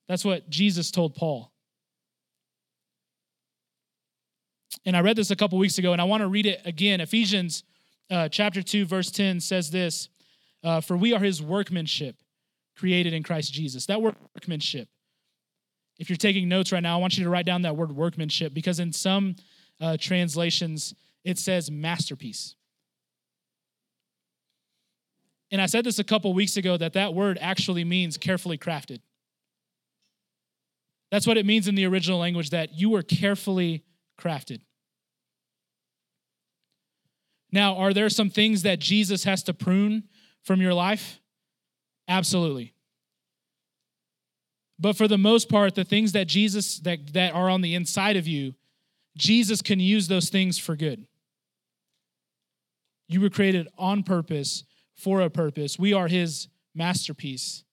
That's 0.08 0.24
what 0.24 0.50
Jesus 0.50 0.90
told 0.90 1.14
Paul. 1.14 1.52
And 4.84 4.96
I 4.96 5.00
read 5.00 5.16
this 5.16 5.30
a 5.30 5.36
couple 5.36 5.58
weeks 5.58 5.78
ago, 5.78 5.92
and 5.92 6.00
I 6.00 6.04
want 6.04 6.22
to 6.22 6.28
read 6.28 6.46
it 6.46 6.60
again. 6.64 7.00
Ephesians 7.00 7.62
uh, 8.10 8.28
chapter 8.28 8.62
2, 8.62 8.86
verse 8.86 9.10
10 9.10 9.40
says 9.40 9.70
this 9.70 10.08
uh, 10.62 10.80
For 10.80 10.96
we 10.96 11.12
are 11.12 11.20
his 11.20 11.42
workmanship, 11.42 12.16
created 12.76 13.12
in 13.12 13.22
Christ 13.22 13.52
Jesus. 13.52 13.86
That 13.86 14.00
word 14.00 14.16
workmanship. 14.34 14.88
If 15.98 16.08
you're 16.08 16.16
taking 16.16 16.48
notes 16.48 16.72
right 16.72 16.82
now, 16.82 16.96
I 16.96 17.00
want 17.00 17.18
you 17.18 17.24
to 17.24 17.30
write 17.30 17.46
down 17.46 17.62
that 17.62 17.76
word 17.76 17.92
workmanship 17.92 18.54
because 18.54 18.78
in 18.78 18.92
some 18.92 19.36
uh, 19.80 19.96
translations 20.00 20.94
it 21.24 21.38
says 21.38 21.70
masterpiece. 21.70 22.54
And 25.50 25.62
I 25.62 25.66
said 25.66 25.84
this 25.84 25.98
a 25.98 26.04
couple 26.04 26.32
weeks 26.34 26.56
ago 26.56 26.76
that 26.76 26.92
that 26.92 27.14
word 27.14 27.38
actually 27.40 27.84
means 27.84 28.16
carefully 28.16 28.58
crafted. 28.58 29.00
That's 31.10 31.26
what 31.26 31.38
it 31.38 31.46
means 31.46 31.68
in 31.68 31.74
the 31.74 31.86
original 31.86 32.18
language 32.18 32.50
that 32.50 32.74
you 32.74 32.90
were 32.90 33.02
carefully 33.02 33.84
crafted. 34.20 34.60
Now, 37.50 37.76
are 37.76 37.94
there 37.94 38.10
some 38.10 38.28
things 38.28 38.62
that 38.62 38.78
Jesus 38.78 39.24
has 39.24 39.42
to 39.44 39.54
prune 39.54 40.04
from 40.42 40.60
your 40.60 40.74
life? 40.74 41.18
Absolutely. 42.06 42.74
But 44.78 44.96
for 44.96 45.08
the 45.08 45.18
most 45.18 45.48
part, 45.48 45.74
the 45.74 45.84
things 45.84 46.12
that 46.12 46.28
Jesus 46.28 46.78
that, 46.80 47.12
that 47.14 47.34
are 47.34 47.48
on 47.48 47.62
the 47.62 47.74
inside 47.74 48.16
of 48.16 48.28
you, 48.28 48.54
Jesus 49.16 49.62
can 49.62 49.80
use 49.80 50.08
those 50.08 50.28
things 50.28 50.58
for 50.58 50.76
good. 50.76 51.06
You 53.08 53.20
were 53.20 53.30
created 53.30 53.68
on 53.78 54.02
purpose 54.02 54.64
for 54.98 55.20
a 55.20 55.30
purpose. 55.30 55.78
We 55.78 55.94
are 55.94 56.08
his 56.08 56.48
masterpiece, 56.74 57.64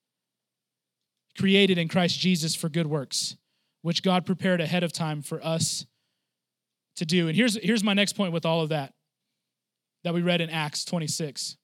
created 1.36 1.76
in 1.76 1.88
Christ 1.88 2.18
Jesus 2.18 2.54
for 2.54 2.68
good 2.68 2.86
works, 2.86 3.36
which 3.82 4.02
God 4.02 4.24
prepared 4.24 4.60
ahead 4.60 4.82
of 4.82 4.92
time 4.92 5.20
for 5.20 5.44
us 5.44 5.84
to 6.96 7.04
do. 7.04 7.28
And 7.28 7.36
here's, 7.36 7.58
here's 7.62 7.84
my 7.84 7.92
next 7.92 8.14
point 8.14 8.32
with 8.32 8.46
all 8.46 8.62
of 8.62 8.70
that 8.70 8.94
that 10.04 10.14
we 10.14 10.22
read 10.22 10.40
in 10.40 10.48
Acts 10.50 10.84
26. 10.84 11.56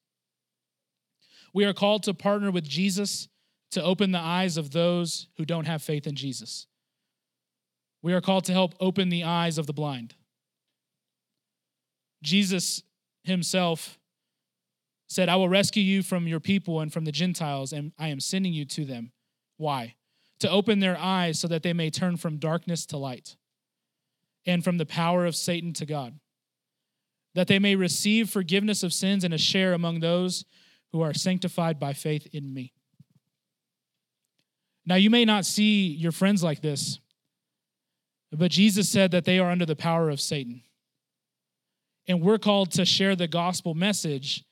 We 1.54 1.64
are 1.64 1.72
called 1.72 2.02
to 2.04 2.14
partner 2.14 2.50
with 2.50 2.64
Jesus 2.64 3.28
to 3.70 3.82
open 3.82 4.10
the 4.10 4.18
eyes 4.18 4.56
of 4.56 4.72
those 4.72 5.28
who 5.36 5.44
don't 5.44 5.66
have 5.66 5.80
faith 5.80 6.06
in 6.08 6.16
Jesus. 6.16 6.66
We 8.02 8.12
are 8.12 8.20
called 8.20 8.44
to 8.46 8.52
help 8.52 8.74
open 8.80 9.10
the 9.10 9.22
eyes 9.22 9.58
of 9.58 9.66
the 9.66 9.72
blind. 9.72 10.14
Jesus 12.22 12.82
himself 13.22 13.98
said, 15.12 15.28
I 15.28 15.36
will 15.36 15.48
rescue 15.48 15.82
you 15.82 16.02
from 16.02 16.26
your 16.26 16.40
people 16.40 16.80
and 16.80 16.92
from 16.92 17.04
the 17.04 17.12
Gentiles, 17.12 17.72
and 17.72 17.92
I 17.98 18.08
am 18.08 18.20
sending 18.20 18.52
you 18.52 18.64
to 18.66 18.84
them. 18.84 19.12
Why? 19.56 19.94
To 20.40 20.50
open 20.50 20.80
their 20.80 20.98
eyes 20.98 21.38
so 21.38 21.48
that 21.48 21.62
they 21.62 21.72
may 21.72 21.90
turn 21.90 22.16
from 22.16 22.38
darkness 22.38 22.86
to 22.86 22.96
light 22.96 23.36
and 24.46 24.64
from 24.64 24.78
the 24.78 24.86
power 24.86 25.24
of 25.26 25.36
Satan 25.36 25.72
to 25.74 25.86
God 25.86 26.18
that 27.34 27.46
they 27.46 27.58
may 27.58 27.76
receive 27.76 28.30
forgiveness 28.30 28.82
of 28.82 28.92
sins 28.92 29.24
and 29.24 29.32
a 29.32 29.38
share 29.38 29.72
among 29.72 30.00
those 30.00 30.44
who 30.92 31.00
are 31.00 31.14
sanctified 31.14 31.78
by 31.78 31.92
faith 31.92 32.26
in 32.32 32.52
me. 32.52 32.72
Now, 34.84 34.96
you 34.96 35.10
may 35.10 35.24
not 35.24 35.46
see 35.46 35.86
your 35.86 36.12
friends 36.12 36.42
like 36.42 36.60
this, 36.60 36.98
but 38.32 38.50
Jesus 38.50 38.88
said 38.88 39.12
that 39.12 39.24
they 39.24 39.38
are 39.38 39.50
under 39.50 39.64
the 39.64 39.76
power 39.76 40.10
of 40.10 40.20
Satan. 40.20 40.62
And 42.08 42.20
we're 42.20 42.38
called 42.38 42.72
to 42.72 42.84
share 42.84 43.14
the 43.14 43.28
gospel 43.28 43.74
message 43.74 44.44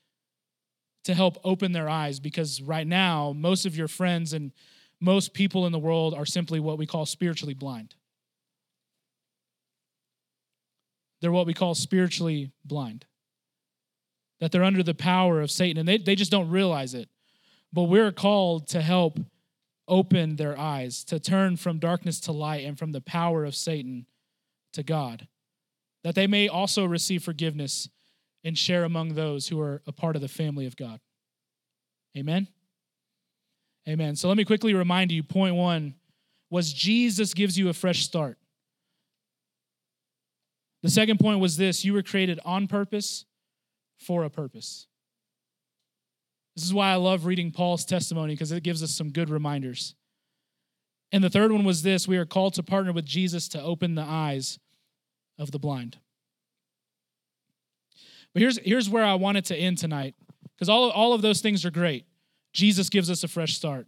to 1.04 1.14
help 1.14 1.38
open 1.44 1.72
their 1.72 1.88
eyes 1.88 2.20
because 2.20 2.60
right 2.60 2.86
now, 2.86 3.32
most 3.36 3.66
of 3.66 3.76
your 3.76 3.88
friends 3.88 4.32
and 4.32 4.52
most 5.00 5.32
people 5.32 5.66
in 5.66 5.72
the 5.72 5.78
world 5.78 6.14
are 6.14 6.26
simply 6.26 6.60
what 6.60 6.78
we 6.78 6.86
call 6.86 7.06
spiritually 7.06 7.54
blind. 7.54 7.94
they're 11.20 11.32
what 11.32 11.46
we 11.46 11.54
call 11.54 11.74
spiritually 11.74 12.50
blind. 12.64 13.04
That 14.40 14.52
they're 14.52 14.64
under 14.64 14.82
the 14.82 14.94
power 14.94 15.40
of 15.40 15.50
Satan 15.50 15.78
and 15.78 15.88
they, 15.88 15.98
they 15.98 16.14
just 16.14 16.30
don't 16.30 16.50
realize 16.50 16.94
it. 16.94 17.08
But 17.72 17.84
we're 17.84 18.12
called 18.12 18.68
to 18.68 18.80
help 18.80 19.18
open 19.86 20.36
their 20.36 20.58
eyes, 20.58 21.04
to 21.04 21.20
turn 21.20 21.56
from 21.56 21.78
darkness 21.78 22.20
to 22.20 22.32
light 22.32 22.64
and 22.64 22.78
from 22.78 22.92
the 22.92 23.00
power 23.00 23.44
of 23.44 23.54
Satan 23.54 24.06
to 24.72 24.82
God, 24.82 25.26
that 26.04 26.14
they 26.14 26.26
may 26.26 26.48
also 26.48 26.84
receive 26.84 27.22
forgiveness 27.22 27.88
and 28.44 28.56
share 28.56 28.84
among 28.84 29.14
those 29.14 29.48
who 29.48 29.60
are 29.60 29.82
a 29.86 29.92
part 29.92 30.16
of 30.16 30.22
the 30.22 30.28
family 30.28 30.66
of 30.66 30.76
God. 30.76 31.00
Amen? 32.16 32.48
Amen. 33.88 34.16
So 34.16 34.28
let 34.28 34.36
me 34.36 34.44
quickly 34.44 34.74
remind 34.74 35.12
you 35.12 35.22
point 35.22 35.54
one 35.54 35.94
was 36.50 36.72
Jesus 36.72 37.34
gives 37.34 37.58
you 37.58 37.68
a 37.68 37.72
fresh 37.72 38.02
start. 38.02 38.38
The 40.82 40.90
second 40.90 41.20
point 41.20 41.40
was 41.40 41.56
this 41.56 41.84
you 41.84 41.92
were 41.92 42.02
created 42.02 42.40
on 42.44 42.66
purpose 42.66 43.24
for 43.98 44.24
a 44.24 44.30
purpose. 44.30 44.86
This 46.56 46.64
is 46.64 46.74
why 46.74 46.90
I 46.90 46.96
love 46.96 47.26
reading 47.26 47.52
Paul's 47.52 47.84
testimony 47.84 48.34
because 48.34 48.52
it 48.52 48.62
gives 48.62 48.82
us 48.82 48.90
some 48.90 49.10
good 49.10 49.30
reminders. 49.30 49.94
And 51.12 51.22
the 51.22 51.30
third 51.30 51.52
one 51.52 51.64
was 51.64 51.82
this 51.82 52.08
we 52.08 52.16
are 52.16 52.26
called 52.26 52.54
to 52.54 52.62
partner 52.62 52.92
with 52.92 53.04
Jesus 53.04 53.48
to 53.48 53.62
open 53.62 53.94
the 53.94 54.02
eyes 54.02 54.58
of 55.38 55.50
the 55.50 55.58
blind. 55.58 55.98
But 58.32 58.42
here's, 58.42 58.58
here's 58.58 58.88
where 58.88 59.04
I 59.04 59.14
wanted 59.14 59.44
to 59.46 59.56
end 59.56 59.78
tonight 59.78 60.14
because 60.54 60.68
all, 60.68 60.90
all 60.90 61.12
of 61.12 61.22
those 61.22 61.40
things 61.40 61.64
are 61.64 61.70
great. 61.70 62.04
Jesus 62.52 62.88
gives 62.88 63.10
us 63.10 63.24
a 63.24 63.28
fresh 63.28 63.54
start, 63.54 63.86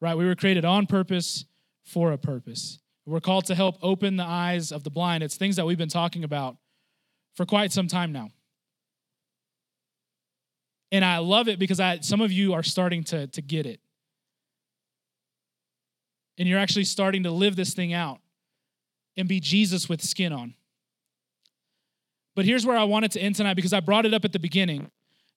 right? 0.00 0.16
We 0.16 0.26
were 0.26 0.34
created 0.34 0.64
on 0.64 0.86
purpose 0.86 1.44
for 1.84 2.12
a 2.12 2.18
purpose. 2.18 2.78
We're 3.06 3.20
called 3.20 3.46
to 3.46 3.54
help 3.54 3.76
open 3.82 4.16
the 4.16 4.24
eyes 4.24 4.72
of 4.72 4.84
the 4.84 4.90
blind. 4.90 5.22
It's 5.22 5.36
things 5.36 5.56
that 5.56 5.66
we've 5.66 5.78
been 5.78 5.88
talking 5.88 6.22
about 6.22 6.56
for 7.34 7.44
quite 7.46 7.72
some 7.72 7.88
time 7.88 8.12
now. 8.12 8.30
And 10.92 11.04
I 11.04 11.18
love 11.18 11.48
it 11.48 11.58
because 11.58 11.80
I, 11.80 12.00
some 12.00 12.20
of 12.20 12.32
you 12.32 12.52
are 12.54 12.62
starting 12.62 13.04
to, 13.04 13.26
to 13.28 13.42
get 13.42 13.66
it. 13.66 13.80
And 16.38 16.48
you're 16.48 16.58
actually 16.58 16.84
starting 16.84 17.24
to 17.24 17.30
live 17.30 17.54
this 17.54 17.74
thing 17.74 17.92
out 17.92 18.18
and 19.16 19.28
be 19.28 19.40
Jesus 19.40 19.88
with 19.88 20.02
skin 20.02 20.32
on. 20.32 20.54
But 22.40 22.46
here's 22.46 22.64
where 22.64 22.78
I 22.78 22.84
wanted 22.84 23.10
to 23.10 23.20
end 23.20 23.36
tonight 23.36 23.52
because 23.52 23.74
I 23.74 23.80
brought 23.80 24.06
it 24.06 24.14
up 24.14 24.24
at 24.24 24.32
the 24.32 24.38
beginning 24.38 24.90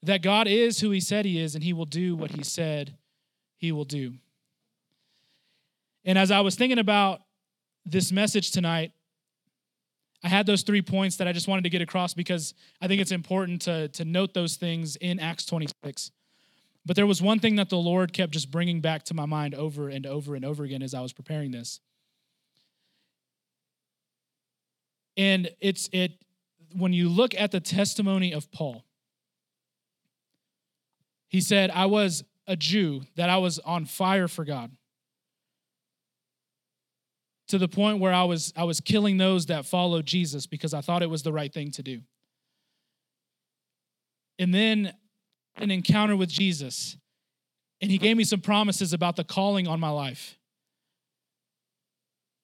that 0.03 0.21
God 0.21 0.47
is 0.47 0.79
who 0.79 0.89
He 0.91 1.01
said 1.01 1.25
He 1.25 1.37
is 1.37 1.53
and 1.53 1.61
He 1.61 1.73
will 1.73 1.83
do 1.83 2.15
what 2.15 2.31
He 2.31 2.43
said 2.45 2.95
He 3.57 3.73
will 3.73 3.83
do. 3.83 4.13
And 6.05 6.17
as 6.17 6.31
I 6.31 6.39
was 6.39 6.55
thinking 6.55 6.79
about 6.79 7.19
this 7.85 8.13
message 8.13 8.51
tonight, 8.51 8.93
I 10.23 10.29
had 10.29 10.45
those 10.45 10.61
three 10.61 10.81
points 10.81 11.17
that 11.17 11.27
I 11.27 11.33
just 11.33 11.45
wanted 11.45 11.63
to 11.65 11.69
get 11.69 11.81
across 11.81 12.13
because 12.13 12.53
I 12.81 12.87
think 12.87 13.01
it's 13.01 13.11
important 13.11 13.63
to, 13.63 13.89
to 13.89 14.05
note 14.05 14.33
those 14.33 14.55
things 14.55 14.95
in 14.95 15.19
Acts 15.19 15.45
26. 15.45 16.09
But 16.85 16.95
there 16.95 17.05
was 17.05 17.21
one 17.21 17.39
thing 17.39 17.57
that 17.57 17.67
the 17.67 17.75
Lord 17.75 18.13
kept 18.13 18.31
just 18.31 18.49
bringing 18.49 18.79
back 18.79 19.03
to 19.03 19.13
my 19.13 19.25
mind 19.25 19.55
over 19.55 19.89
and 19.89 20.05
over 20.05 20.35
and 20.35 20.45
over 20.45 20.63
again 20.63 20.81
as 20.81 20.93
I 20.93 21.01
was 21.01 21.11
preparing 21.11 21.51
this. 21.51 21.81
And 25.17 25.49
it's 25.59 25.89
it 25.91 26.13
when 26.75 26.93
you 26.93 27.09
look 27.09 27.33
at 27.35 27.51
the 27.51 27.59
testimony 27.59 28.33
of 28.33 28.51
Paul, 28.51 28.85
he 31.27 31.41
said, 31.41 31.71
I 31.71 31.87
was 31.87 32.23
a 32.47 32.55
Jew, 32.55 33.01
that 33.15 33.29
I 33.29 33.37
was 33.37 33.59
on 33.59 33.85
fire 33.85 34.27
for 34.27 34.45
God. 34.45 34.71
To 37.47 37.57
the 37.57 37.67
point 37.67 37.99
where 37.99 38.13
I 38.13 38.23
was 38.23 38.53
I 38.55 38.63
was 38.63 38.79
killing 38.79 39.17
those 39.17 39.47
that 39.47 39.65
followed 39.65 40.05
Jesus 40.05 40.47
because 40.47 40.73
I 40.73 40.81
thought 40.81 41.03
it 41.03 41.09
was 41.09 41.23
the 41.23 41.33
right 41.33 41.53
thing 41.53 41.71
to 41.71 41.83
do. 41.83 42.01
And 44.39 44.53
then 44.53 44.93
an 45.57 45.69
encounter 45.69 46.15
with 46.15 46.29
Jesus, 46.29 46.97
and 47.81 47.91
he 47.91 47.97
gave 47.97 48.17
me 48.17 48.23
some 48.23 48.41
promises 48.41 48.93
about 48.93 49.15
the 49.15 49.23
calling 49.23 49.67
on 49.67 49.79
my 49.79 49.89
life. 49.89 50.37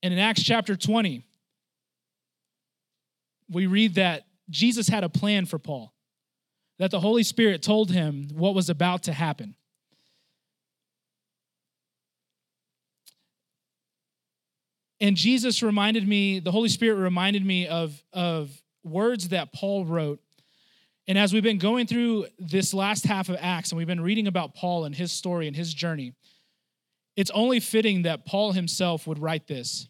And 0.04 0.14
in 0.14 0.20
Acts 0.20 0.44
chapter 0.44 0.76
20, 0.76 1.26
we 3.50 3.68
read 3.68 3.96
that 3.96 4.26
Jesus 4.50 4.88
had 4.88 5.04
a 5.04 5.10
plan 5.10 5.46
for 5.46 5.60
Paul, 5.60 5.94
that 6.78 6.92
the 6.92 7.00
Holy 7.00 7.24
Spirit 7.24 7.62
told 7.62 7.92
him 7.92 8.30
what 8.34 8.56
was 8.56 8.70
about 8.70 9.04
to 9.04 9.14
happen. 9.14 9.56
And 15.02 15.16
Jesus 15.16 15.64
reminded 15.64 16.08
me, 16.08 16.40
the 16.40 16.52
Holy 16.52 16.70
Spirit 16.70 16.96
reminded 16.96 17.46
me 17.46 17.68
of, 17.68 18.04
of 18.12 18.62
words 18.84 19.30
that 19.30 19.54
Paul 19.54 19.86
wrote. 19.86 20.20
And 21.08 21.18
as 21.18 21.34
we've 21.34 21.44
been 21.44 21.58
going 21.58 21.88
through 21.88 22.28
this 22.38 22.74
last 22.74 23.06
half 23.06 23.30
of 23.30 23.38
Acts 23.40 23.72
and 23.72 23.78
we've 23.78 23.88
been 23.88 24.02
reading 24.02 24.28
about 24.28 24.56
Paul 24.56 24.86
and 24.86 24.94
his 24.94 25.12
story 25.12 25.48
and 25.48 25.56
his 25.56 25.74
journey, 25.74 26.14
it's 27.16 27.32
only 27.32 27.60
fitting 27.60 28.04
that 28.04 28.26
Paul 28.26 28.52
himself 28.52 29.08
would 29.08 29.20
write 29.20 29.48
this. 29.48 29.88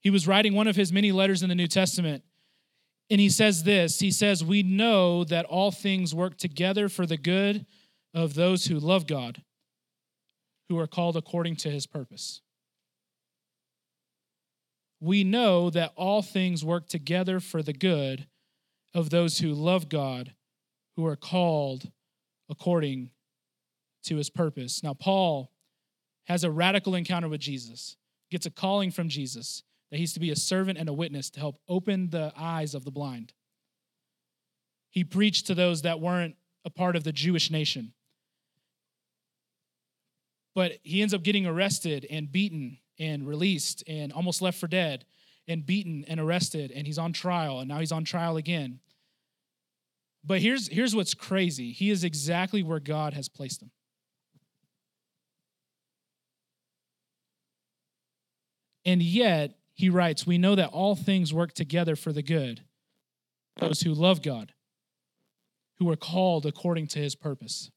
He 0.00 0.10
was 0.10 0.26
writing 0.26 0.54
one 0.54 0.66
of 0.66 0.76
his 0.76 0.92
many 0.92 1.12
letters 1.12 1.42
in 1.42 1.48
the 1.48 1.54
New 1.54 1.66
Testament. 1.66 2.24
And 3.10 3.20
he 3.20 3.28
says 3.28 3.64
this 3.64 4.00
He 4.00 4.10
says, 4.10 4.42
We 4.42 4.62
know 4.62 5.24
that 5.24 5.44
all 5.46 5.70
things 5.70 6.14
work 6.14 6.38
together 6.38 6.88
for 6.88 7.06
the 7.06 7.16
good 7.16 7.66
of 8.14 8.34
those 8.34 8.66
who 8.66 8.78
love 8.78 9.06
God, 9.06 9.42
who 10.68 10.78
are 10.78 10.86
called 10.86 11.16
according 11.16 11.56
to 11.56 11.70
his 11.70 11.86
purpose. 11.86 12.40
We 15.00 15.24
know 15.24 15.70
that 15.70 15.92
all 15.96 16.22
things 16.22 16.64
work 16.64 16.88
together 16.88 17.40
for 17.40 17.62
the 17.62 17.72
good 17.72 18.26
of 18.92 19.10
those 19.10 19.38
who 19.38 19.52
love 19.52 19.88
God, 19.88 20.34
who 20.96 21.06
are 21.06 21.16
called 21.16 21.90
according 22.50 23.10
to 24.04 24.16
his 24.16 24.28
purpose. 24.28 24.82
Now, 24.82 24.94
Paul 24.94 25.52
has 26.24 26.44
a 26.44 26.50
radical 26.50 26.94
encounter 26.94 27.28
with 27.28 27.40
Jesus, 27.40 27.96
gets 28.30 28.46
a 28.46 28.50
calling 28.50 28.90
from 28.90 29.08
Jesus 29.08 29.62
that 29.90 29.98
he's 29.98 30.12
to 30.14 30.20
be 30.20 30.30
a 30.30 30.36
servant 30.36 30.78
and 30.78 30.88
a 30.88 30.92
witness 30.92 31.30
to 31.30 31.40
help 31.40 31.60
open 31.68 32.10
the 32.10 32.32
eyes 32.36 32.74
of 32.74 32.84
the 32.84 32.90
blind. 32.90 33.32
He 34.90 35.04
preached 35.04 35.46
to 35.46 35.54
those 35.54 35.82
that 35.82 36.00
weren't 36.00 36.36
a 36.64 36.70
part 36.70 36.96
of 36.96 37.04
the 37.04 37.12
Jewish 37.12 37.50
nation. 37.50 37.92
But 40.54 40.78
he 40.82 41.00
ends 41.00 41.14
up 41.14 41.22
getting 41.22 41.46
arrested 41.46 42.06
and 42.10 42.30
beaten 42.30 42.78
and 42.98 43.26
released 43.26 43.84
and 43.86 44.12
almost 44.12 44.42
left 44.42 44.58
for 44.58 44.66
dead 44.66 45.04
and 45.48 45.64
beaten 45.64 46.04
and 46.06 46.20
arrested 46.20 46.70
and 46.70 46.86
he's 46.86 46.98
on 46.98 47.12
trial 47.12 47.60
and 47.60 47.68
now 47.68 47.78
he's 47.78 47.92
on 47.92 48.04
trial 48.04 48.36
again. 48.36 48.80
But 50.24 50.40
here's 50.40 50.68
here's 50.68 50.94
what's 50.94 51.14
crazy. 51.14 51.72
He 51.72 51.90
is 51.90 52.04
exactly 52.04 52.62
where 52.62 52.80
God 52.80 53.14
has 53.14 53.28
placed 53.28 53.62
him. 53.62 53.70
And 58.84 59.02
yet, 59.02 59.59
he 59.80 59.88
writes, 59.88 60.26
We 60.26 60.38
know 60.38 60.54
that 60.54 60.70
all 60.70 60.94
things 60.94 61.34
work 61.34 61.52
together 61.52 61.96
for 61.96 62.12
the 62.12 62.22
good, 62.22 62.62
those 63.56 63.80
who 63.80 63.92
love 63.92 64.22
God, 64.22 64.52
who 65.78 65.90
are 65.90 65.96
called 65.96 66.46
according 66.46 66.86
to 66.88 66.98
his 66.98 67.14
purpose. 67.14 67.70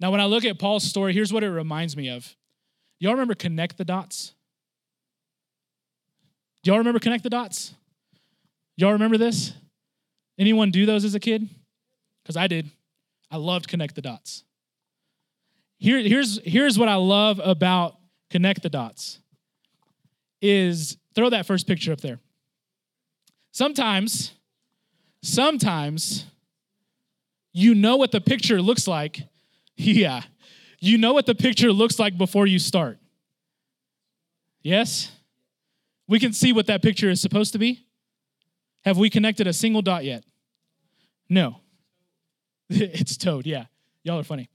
Now, 0.00 0.10
when 0.10 0.20
I 0.20 0.26
look 0.26 0.44
at 0.44 0.58
Paul's 0.58 0.84
story, 0.84 1.12
here's 1.12 1.32
what 1.32 1.44
it 1.44 1.50
reminds 1.50 1.96
me 1.96 2.08
of. 2.08 2.34
Y'all 2.98 3.12
remember 3.12 3.34
Connect 3.34 3.78
the 3.78 3.84
Dots? 3.84 4.34
Do 6.62 6.70
Y'all 6.70 6.78
remember 6.78 6.98
Connect 6.98 7.22
the 7.22 7.30
Dots? 7.30 7.74
Y'all 8.76 8.92
remember 8.92 9.16
this? 9.16 9.52
Anyone 10.38 10.70
do 10.70 10.84
those 10.86 11.04
as 11.04 11.14
a 11.14 11.20
kid? 11.20 11.48
Because 12.22 12.36
I 12.36 12.48
did. 12.48 12.68
I 13.30 13.36
loved 13.36 13.68
Connect 13.68 13.94
the 13.94 14.02
Dots. 14.02 14.44
Here, 15.78 15.98
here's, 16.00 16.40
here's 16.44 16.78
what 16.78 16.88
I 16.88 16.96
love 16.96 17.40
about 17.42 17.96
Connect 18.30 18.62
the 18.62 18.70
Dots 18.70 19.20
is 20.40 20.96
throw 21.14 21.30
that 21.30 21.46
first 21.46 21.66
picture 21.66 21.92
up 21.92 22.00
there. 22.00 22.18
Sometimes, 23.52 24.32
sometimes 25.22 26.26
you 27.52 27.74
know 27.74 27.96
what 27.96 28.10
the 28.10 28.20
picture 28.20 28.60
looks 28.60 28.86
like. 28.86 29.22
Yeah. 29.76 30.22
You 30.78 30.98
know 30.98 31.12
what 31.14 31.26
the 31.26 31.34
picture 31.34 31.72
looks 31.72 31.98
like 31.98 32.16
before 32.16 32.46
you 32.46 32.60
start. 32.60 32.98
Yes? 34.62 35.10
We 36.06 36.20
can 36.20 36.32
see 36.32 36.52
what 36.52 36.66
that 36.66 36.80
picture 36.80 37.10
is 37.10 37.20
supposed 37.20 37.52
to 37.54 37.58
be. 37.58 37.84
Have 38.84 38.98
we 38.98 39.10
connected 39.10 39.48
a 39.48 39.52
single 39.52 39.82
dot 39.82 40.04
yet? 40.04 40.22
No. 41.28 41.56
it's 42.68 43.16
toad, 43.16 43.46
yeah. 43.46 43.64
Y'all 44.04 44.20
are 44.20 44.24
funny. 44.24 44.48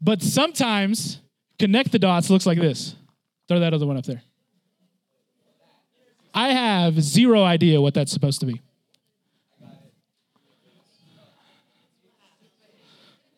But 0.00 0.20
sometimes 0.20 1.20
connect 1.58 1.92
the 1.92 1.98
dots 1.98 2.28
looks 2.28 2.44
like 2.44 2.58
this. 2.58 2.94
Throw 3.48 3.60
that 3.60 3.74
other 3.74 3.86
one 3.86 3.96
up 3.96 4.04
there. 4.04 4.22
I 6.32 6.48
have 6.48 7.00
zero 7.00 7.44
idea 7.44 7.80
what 7.80 7.94
that's 7.94 8.12
supposed 8.12 8.40
to 8.40 8.46
be. 8.46 8.60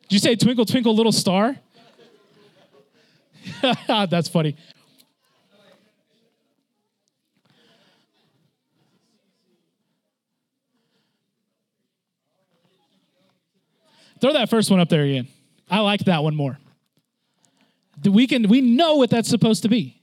Did 0.09 0.13
you 0.15 0.19
say 0.21 0.37
twinkle, 0.37 0.65
twinkle, 0.65 0.95
little 0.95 1.13
star? 1.13 1.57
that's 3.87 4.29
funny. 4.29 4.57
Throw 14.21 14.33
that 14.33 14.49
first 14.49 14.71
one 14.71 14.81
up 14.81 14.89
there 14.89 15.03
again. 15.03 15.29
I 15.71 15.81
like 15.81 16.05
that 16.05 16.23
one 16.23 16.35
more. 16.35 16.59
We 18.05 18.27
can 18.27 18.49
we 18.49 18.61
know 18.61 18.97
what 18.97 19.11
that's 19.11 19.29
supposed 19.29 19.63
to 19.65 19.69
be. 19.69 19.96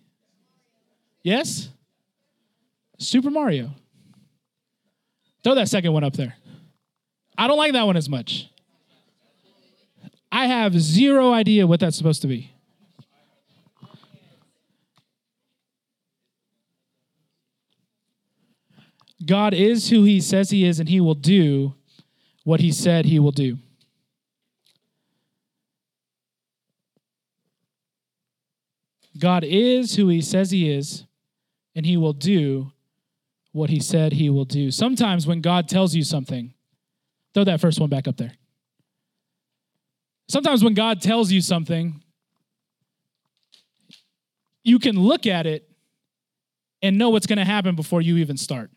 Yes? 1.23 1.69
Super 2.99 3.31
Mario. 3.31 3.71
Throw 5.43 5.55
that 5.55 5.69
second 5.69 5.93
one 5.93 6.03
up 6.03 6.13
there. 6.13 6.36
I 7.38 7.47
don't 7.47 7.57
like 7.57 7.73
that 7.73 7.86
one 7.86 7.97
as 7.97 8.09
much. 8.09 8.49
I 10.31 10.47
have 10.47 10.79
zero 10.79 11.31
idea 11.31 11.65
what 11.65 11.79
that's 11.79 11.97
supposed 11.97 12.21
to 12.23 12.27
be. 12.27 12.51
God 19.25 19.53
is 19.53 19.89
who 19.89 20.03
he 20.03 20.19
says 20.19 20.49
he 20.49 20.65
is, 20.65 20.79
and 20.79 20.89
he 20.89 20.99
will 20.99 21.15
do 21.15 21.75
what 22.43 22.59
he 22.59 22.71
said 22.71 23.05
he 23.05 23.19
will 23.19 23.31
do. 23.31 23.57
God 29.17 29.43
is 29.45 29.95
who 29.95 30.09
he 30.09 30.21
says 30.21 30.51
he 30.51 30.69
is, 30.69 31.05
and 31.75 31.86
he 31.86 31.97
will 31.97 32.13
do 32.13 32.71
what 33.51 33.69
he 33.69 33.79
said 33.79 34.13
he 34.13 34.29
will 34.29 34.45
do. 34.45 34.71
Sometimes 34.71 35.27
when 35.27 35.41
God 35.41 35.67
tells 35.67 35.93
you 35.95 36.03
something, 36.03 36.53
throw 37.33 37.43
that 37.43 37.62
first 37.62 37.79
one 37.79 37.89
back 37.89 38.07
up 38.07 38.17
there. 38.17 38.33
Sometimes 40.27 40.63
when 40.63 40.73
God 40.73 41.01
tells 41.01 41.31
you 41.31 41.41
something, 41.41 42.01
you 44.63 44.79
can 44.79 44.97
look 44.97 45.27
at 45.27 45.45
it 45.45 45.69
and 46.81 46.97
know 46.97 47.09
what's 47.09 47.27
going 47.27 47.38
to 47.38 47.45
happen 47.45 47.75
before 47.75 48.01
you 48.01 48.17
even 48.17 48.38
start. 48.38 48.71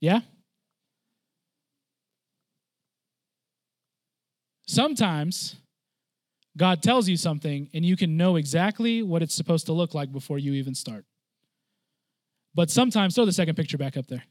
Yeah? 0.00 0.20
Sometimes 4.66 5.56
God 6.56 6.82
tells 6.82 7.08
you 7.08 7.16
something 7.16 7.68
and 7.74 7.84
you 7.84 7.96
can 7.96 8.16
know 8.16 8.36
exactly 8.36 9.02
what 9.02 9.22
it's 9.22 9.34
supposed 9.34 9.66
to 9.66 9.72
look 9.72 9.94
like 9.94 10.12
before 10.12 10.38
you 10.38 10.52
even 10.52 10.74
start. 10.74 11.04
But 12.54 12.70
sometimes, 12.70 13.14
throw 13.14 13.24
the 13.24 13.32
second 13.32 13.56
picture 13.56 13.78
back 13.78 13.96
up 13.96 14.06
there. 14.06 14.24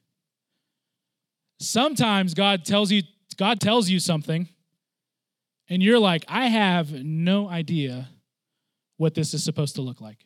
Sometimes 1.60 2.34
God 2.34 2.66
tells 2.66 2.92
you, 2.92 3.04
God 3.38 3.60
tells 3.60 3.90
you 3.90 4.00
something, 4.00 4.48
and 5.70 5.84
you're 5.84 6.00
like, 6.00 6.24
I 6.28 6.48
have 6.48 6.92
no 6.92 7.50
idea 7.50 8.10
what 8.98 9.14
this 9.14 9.34
is 9.34 9.44
supposed 9.44 9.76
to 9.76 9.82
look 9.82 10.00
like. 10.00 10.26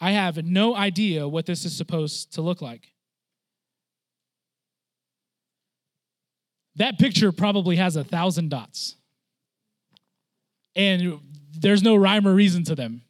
I 0.00 0.12
have 0.12 0.44
no 0.44 0.74
idea 0.74 1.28
what 1.28 1.46
this 1.46 1.64
is 1.64 1.76
supposed 1.76 2.32
to 2.34 2.42
look 2.42 2.60
like. 2.60 2.91
That 6.76 6.98
picture 6.98 7.32
probably 7.32 7.76
has 7.76 7.96
a 7.96 8.04
thousand 8.04 8.48
dots. 8.48 8.96
And 10.74 11.20
there's 11.58 11.82
no 11.82 11.96
rhyme 11.96 12.26
or 12.26 12.34
reason 12.34 12.64
to 12.64 12.74
them. 12.74 13.02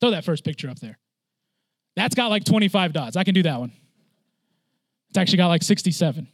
Throw 0.00 0.10
that 0.12 0.24
first 0.24 0.44
picture 0.44 0.70
up 0.70 0.78
there. 0.78 0.98
That's 1.96 2.14
got 2.14 2.28
like 2.28 2.44
25 2.44 2.92
dots. 2.92 3.16
I 3.16 3.24
can 3.24 3.34
do 3.34 3.42
that 3.42 3.60
one. 3.60 3.72
It's 5.10 5.18
actually 5.18 5.38
got 5.38 5.48
like 5.48 5.62
67. 5.62 6.26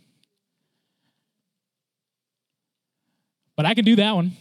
But 3.57 3.67
I 3.67 3.75
can 3.75 3.85
do 3.85 3.97
that 3.97 4.15
one. 4.15 4.33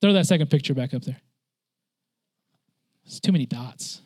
Throw 0.00 0.12
that 0.12 0.26
second 0.26 0.50
picture 0.50 0.74
back 0.74 0.94
up 0.94 1.02
there. 1.02 1.20
It's 3.06 3.20
too 3.20 3.32
many 3.32 3.46
dots. 3.46 4.02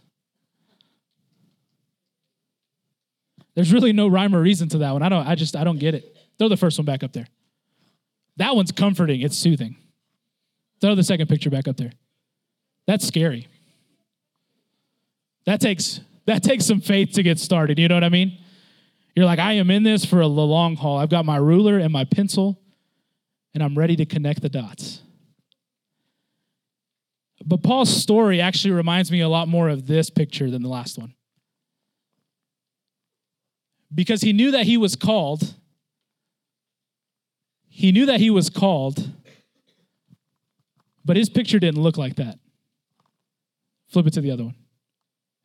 There's 3.55 3.73
really 3.73 3.93
no 3.93 4.09
rhyme 4.09 4.35
or 4.35 4.41
reason 4.41 4.69
to 4.71 4.79
that 4.79 4.93
one. 4.93 5.03
I 5.03 5.09
don't 5.09 5.27
I 5.27 5.35
just 5.35 5.57
I 5.57 5.65
don't 5.65 5.79
get 5.79 5.95
it. 5.95 6.12
Throw 6.43 6.49
the 6.49 6.57
first 6.57 6.77
one 6.77 6.87
back 6.87 7.05
up 7.05 7.13
there. 7.13 7.29
That 8.39 8.57
one's 8.57 8.73
comforting, 8.73 9.21
it's 9.21 9.39
soothing. 9.39 9.77
Throw 10.81 10.97
the 10.97 11.05
second 11.05 11.29
picture 11.29 11.51
back 11.51 11.69
up 11.69 11.77
there. 11.77 11.93
That's 12.85 13.07
scary. 13.07 13.47
That 15.47 15.61
takes 15.61 16.01
that 16.27 16.43
takes 16.43 16.67
some 16.67 16.81
faith 16.81 17.13
to 17.13 17.23
get 17.23 17.39
started, 17.39 17.79
you 17.79 17.87
know 17.87 17.95
what 17.95 18.03
I 18.03 18.09
mean? 18.09 18.39
You're 19.15 19.25
like, 19.25 19.39
I 19.39 19.53
am 19.53 19.71
in 19.71 19.85
this 19.85 20.05
for 20.05 20.21
a 20.21 20.27
long 20.27 20.75
haul. 20.75 20.99
I've 20.99 21.11
got 21.11 21.25
my 21.25 21.37
ruler 21.37 21.79
and 21.79 21.93
my 21.93 22.03
pencil, 22.03 22.61
and 23.55 23.63
I'm 23.63 23.79
ready 23.79 23.95
to 23.95 24.05
connect 24.05 24.43
the 24.43 24.49
dots. 24.49 25.01
But 27.47 27.63
Paul's 27.63 27.97
story 27.97 28.41
actually 28.41 28.73
reminds 28.73 29.13
me 29.13 29.21
a 29.21 29.29
lot 29.29 29.47
more 29.47 29.69
of 29.69 29.87
this 29.87 30.11
picture 30.11 30.51
than 30.51 30.63
the 30.63 30.69
last 30.69 30.99
one. 30.99 31.15
Because 33.95 34.23
he 34.23 34.33
knew 34.33 34.51
that 34.51 34.65
he 34.65 34.77
was 34.77 34.97
called. 34.97 35.55
He 37.75 37.91
knew 37.91 38.05
that 38.05 38.21
he 38.21 38.29
was 38.29 38.51
called, 38.51 39.11
but 41.07 41.17
his 41.17 41.31
picture 41.31 41.59
didn't 41.59 41.83
look 41.83 41.97
like 41.97 42.17
that. 42.17 42.39
Flip 43.89 44.07
it 44.07 44.13
to 44.13 44.21
the 44.21 44.31
other 44.31 44.45
one. 44.45 44.55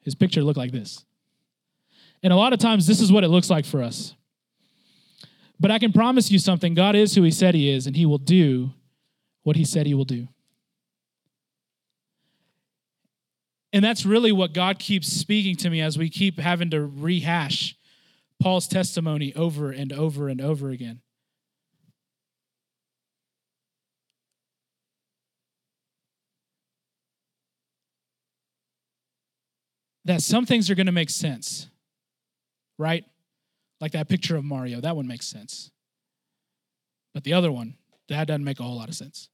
His 0.01 0.13
picture 0.13 0.43
looked 0.43 0.57
like 0.57 0.73
this. 0.73 1.05
And 2.21 2.33
a 2.33 2.35
lot 2.35 2.51
of 2.51 2.59
times, 2.59 2.85
this 2.85 2.99
is 2.99 3.13
what 3.13 3.23
it 3.23 3.29
looks 3.29 3.49
like 3.49 3.65
for 3.65 3.81
us. 3.81 4.13
But 5.57 5.71
I 5.71 5.79
can 5.79 5.93
promise 5.93 6.29
you 6.29 6.37
something 6.37 6.73
God 6.73 6.97
is 6.97 7.15
who 7.15 7.23
He 7.23 7.31
said 7.31 7.55
He 7.55 7.69
is, 7.69 7.87
and 7.87 7.95
He 7.95 8.05
will 8.05 8.17
do 8.17 8.71
what 9.43 9.55
He 9.55 9.63
said 9.63 9.87
He 9.87 9.93
will 9.93 10.03
do. 10.03 10.27
And 13.71 13.85
that's 13.85 14.05
really 14.05 14.33
what 14.33 14.53
God 14.53 14.79
keeps 14.79 15.07
speaking 15.07 15.55
to 15.57 15.69
me 15.69 15.79
as 15.79 15.97
we 15.97 16.09
keep 16.09 16.39
having 16.39 16.69
to 16.71 16.81
rehash 16.81 17.77
Paul's 18.37 18.67
testimony 18.67 19.33
over 19.33 19.71
and 19.71 19.93
over 19.93 20.27
and 20.27 20.41
over 20.41 20.71
again. 20.71 20.99
That 30.07 30.21
some 30.21 30.45
things 30.45 30.69
are 30.69 30.75
going 30.75 30.87
to 30.87 30.91
make 30.91 31.09
sense 31.09 31.67
right? 32.77 33.05
Like 33.79 33.91
that 33.93 34.09
picture 34.09 34.35
of 34.35 34.43
Mario, 34.43 34.81
that 34.81 34.95
one 34.95 35.07
makes 35.07 35.27
sense. 35.27 35.71
But 37.13 37.23
the 37.23 37.33
other 37.33 37.51
one, 37.51 37.75
that 38.09 38.27
doesn't 38.27 38.43
make 38.43 38.59
a 38.59 38.63
whole 38.63 38.77
lot 38.77 38.89
of 38.89 38.95
sense. 38.95 39.29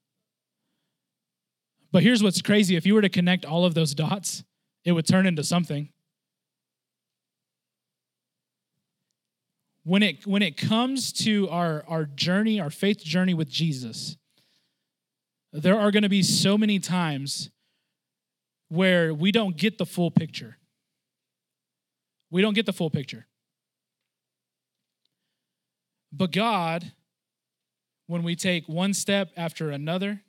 But 1.92 2.04
here's 2.04 2.24
what's 2.24 2.42
crazy 2.42 2.76
if 2.76 2.86
you 2.86 2.94
were 2.94 3.02
to 3.02 3.10
connect 3.10 3.46
all 3.46 3.66
of 3.66 3.74
those 3.74 3.94
dots, 3.94 4.44
it 4.84 4.94
would 4.94 5.08
turn 5.08 5.26
into 5.26 5.44
something. 5.44 5.90
When 9.86 10.02
it, 10.02 10.26
when 10.26 10.42
it 10.42 10.56
comes 10.56 11.12
to 11.24 11.50
our, 11.50 11.84
our 11.88 12.06
journey, 12.06 12.60
our 12.60 12.70
faith 12.70 13.04
journey 13.04 13.34
with 13.34 13.50
Jesus, 13.50 14.18
there 15.52 15.78
are 15.78 15.92
going 15.92 16.04
to 16.04 16.10
be 16.10 16.24
so 16.24 16.58
many 16.58 16.80
times 16.80 17.50
where 18.70 19.14
we 19.14 19.32
don't 19.32 19.58
get 19.58 19.78
the 19.78 19.86
full 19.86 20.10
picture. 20.10 20.58
We 22.34 22.42
don't 22.42 22.56
get 22.56 22.66
the 22.66 22.74
full 22.74 22.90
picture. 22.90 23.28
But 26.12 26.32
God, 26.32 26.92
when 28.08 28.24
we 28.24 28.36
take 28.36 28.68
one 28.68 28.96
step 28.96 29.30
after 29.38 29.70
another, 29.70 30.20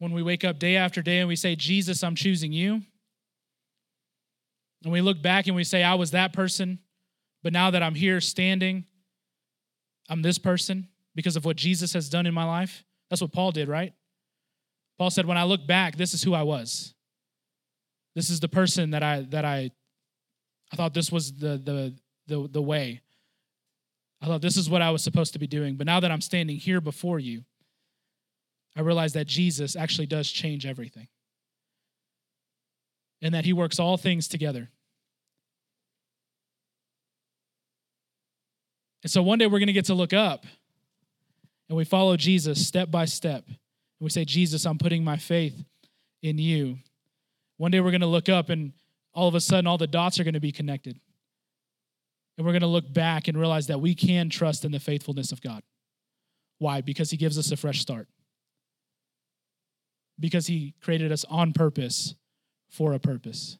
when 0.00 0.12
we 0.12 0.22
wake 0.22 0.44
up 0.44 0.58
day 0.58 0.76
after 0.76 1.00
day 1.00 1.20
and 1.20 1.28
we 1.28 1.36
say, 1.36 1.56
Jesus, 1.56 2.04
I'm 2.04 2.14
choosing 2.14 2.52
you, 2.52 2.82
and 4.84 4.92
we 4.92 5.00
look 5.00 5.22
back 5.22 5.46
and 5.46 5.56
we 5.56 5.64
say, 5.64 5.82
I 5.82 5.94
was 5.94 6.10
that 6.10 6.34
person, 6.34 6.78
but 7.42 7.54
now 7.54 7.70
that 7.70 7.82
I'm 7.82 7.94
here 7.94 8.20
standing, 8.20 8.84
I'm 10.10 10.20
this 10.20 10.36
person 10.36 10.88
because 11.14 11.36
of 11.36 11.46
what 11.46 11.56
Jesus 11.56 11.94
has 11.94 12.10
done 12.10 12.26
in 12.26 12.34
my 12.34 12.44
life. 12.44 12.84
That's 13.08 13.22
what 13.22 13.32
Paul 13.32 13.50
did, 13.50 13.66
right? 13.66 13.94
Paul 14.98 15.08
said, 15.08 15.24
When 15.24 15.38
I 15.38 15.44
look 15.44 15.66
back, 15.66 15.96
this 15.96 16.12
is 16.12 16.22
who 16.22 16.34
I 16.34 16.42
was. 16.42 16.92
This 18.14 18.28
is 18.28 18.40
the 18.40 18.48
person 18.48 18.90
that 18.90 19.02
I 19.02 19.22
that 19.30 19.46
I 19.46 19.70
I 20.72 20.76
thought 20.76 20.94
this 20.94 21.10
was 21.10 21.32
the 21.32 21.56
the 21.58 21.94
the, 22.26 22.48
the 22.48 22.62
way. 22.62 23.00
I 24.22 24.26
thought 24.26 24.42
this 24.42 24.56
is 24.56 24.68
what 24.68 24.82
I 24.82 24.90
was 24.90 25.02
supposed 25.02 25.32
to 25.32 25.38
be 25.38 25.46
doing. 25.46 25.76
But 25.76 25.86
now 25.86 26.00
that 26.00 26.10
I'm 26.10 26.20
standing 26.20 26.56
here 26.56 26.80
before 26.80 27.18
you, 27.18 27.44
I 28.76 28.82
realize 28.82 29.14
that 29.14 29.26
Jesus 29.26 29.76
actually 29.76 30.06
does 30.06 30.30
change 30.30 30.66
everything 30.66 31.08
and 33.22 33.34
that 33.34 33.44
he 33.44 33.52
works 33.52 33.78
all 33.78 33.96
things 33.96 34.28
together. 34.28 34.70
And 39.02 39.10
so 39.10 39.22
one 39.22 39.38
day 39.38 39.46
we're 39.46 39.58
going 39.58 39.68
to 39.68 39.72
get 39.72 39.86
to 39.86 39.94
look 39.94 40.12
up 40.12 40.44
and 41.68 41.76
we 41.76 41.84
follow 41.84 42.16
Jesus 42.16 42.66
step 42.66 42.90
by 42.90 43.06
step. 43.06 43.44
And 43.46 43.56
we 44.00 44.10
say, 44.10 44.24
Jesus, 44.24 44.66
I'm 44.66 44.78
putting 44.78 45.02
my 45.02 45.16
faith 45.16 45.64
in 46.22 46.38
you. 46.38 46.78
One 47.56 47.70
day 47.70 47.80
we're 47.80 47.90
going 47.90 48.00
to 48.02 48.06
look 48.06 48.28
up 48.28 48.50
and 48.50 48.72
all 49.12 49.28
of 49.28 49.34
a 49.34 49.40
sudden 49.40 49.66
all 49.66 49.78
the 49.78 49.86
dots 49.86 50.20
are 50.20 50.24
going 50.24 50.34
to 50.34 50.40
be 50.40 50.52
connected. 50.52 51.00
And 52.36 52.46
we're 52.46 52.52
going 52.52 52.62
to 52.62 52.68
look 52.68 52.92
back 52.92 53.28
and 53.28 53.38
realize 53.38 53.66
that 53.66 53.80
we 53.80 53.94
can 53.94 54.30
trust 54.30 54.64
in 54.64 54.72
the 54.72 54.80
faithfulness 54.80 55.32
of 55.32 55.42
God. 55.42 55.62
Why? 56.58 56.80
Because 56.80 57.10
He 57.10 57.16
gives 57.16 57.38
us 57.38 57.50
a 57.52 57.56
fresh 57.56 57.80
start. 57.80 58.08
Because 60.18 60.46
He 60.46 60.74
created 60.80 61.12
us 61.12 61.24
on 61.28 61.52
purpose 61.52 62.14
for 62.68 62.92
a 62.92 62.98
purpose. 62.98 63.58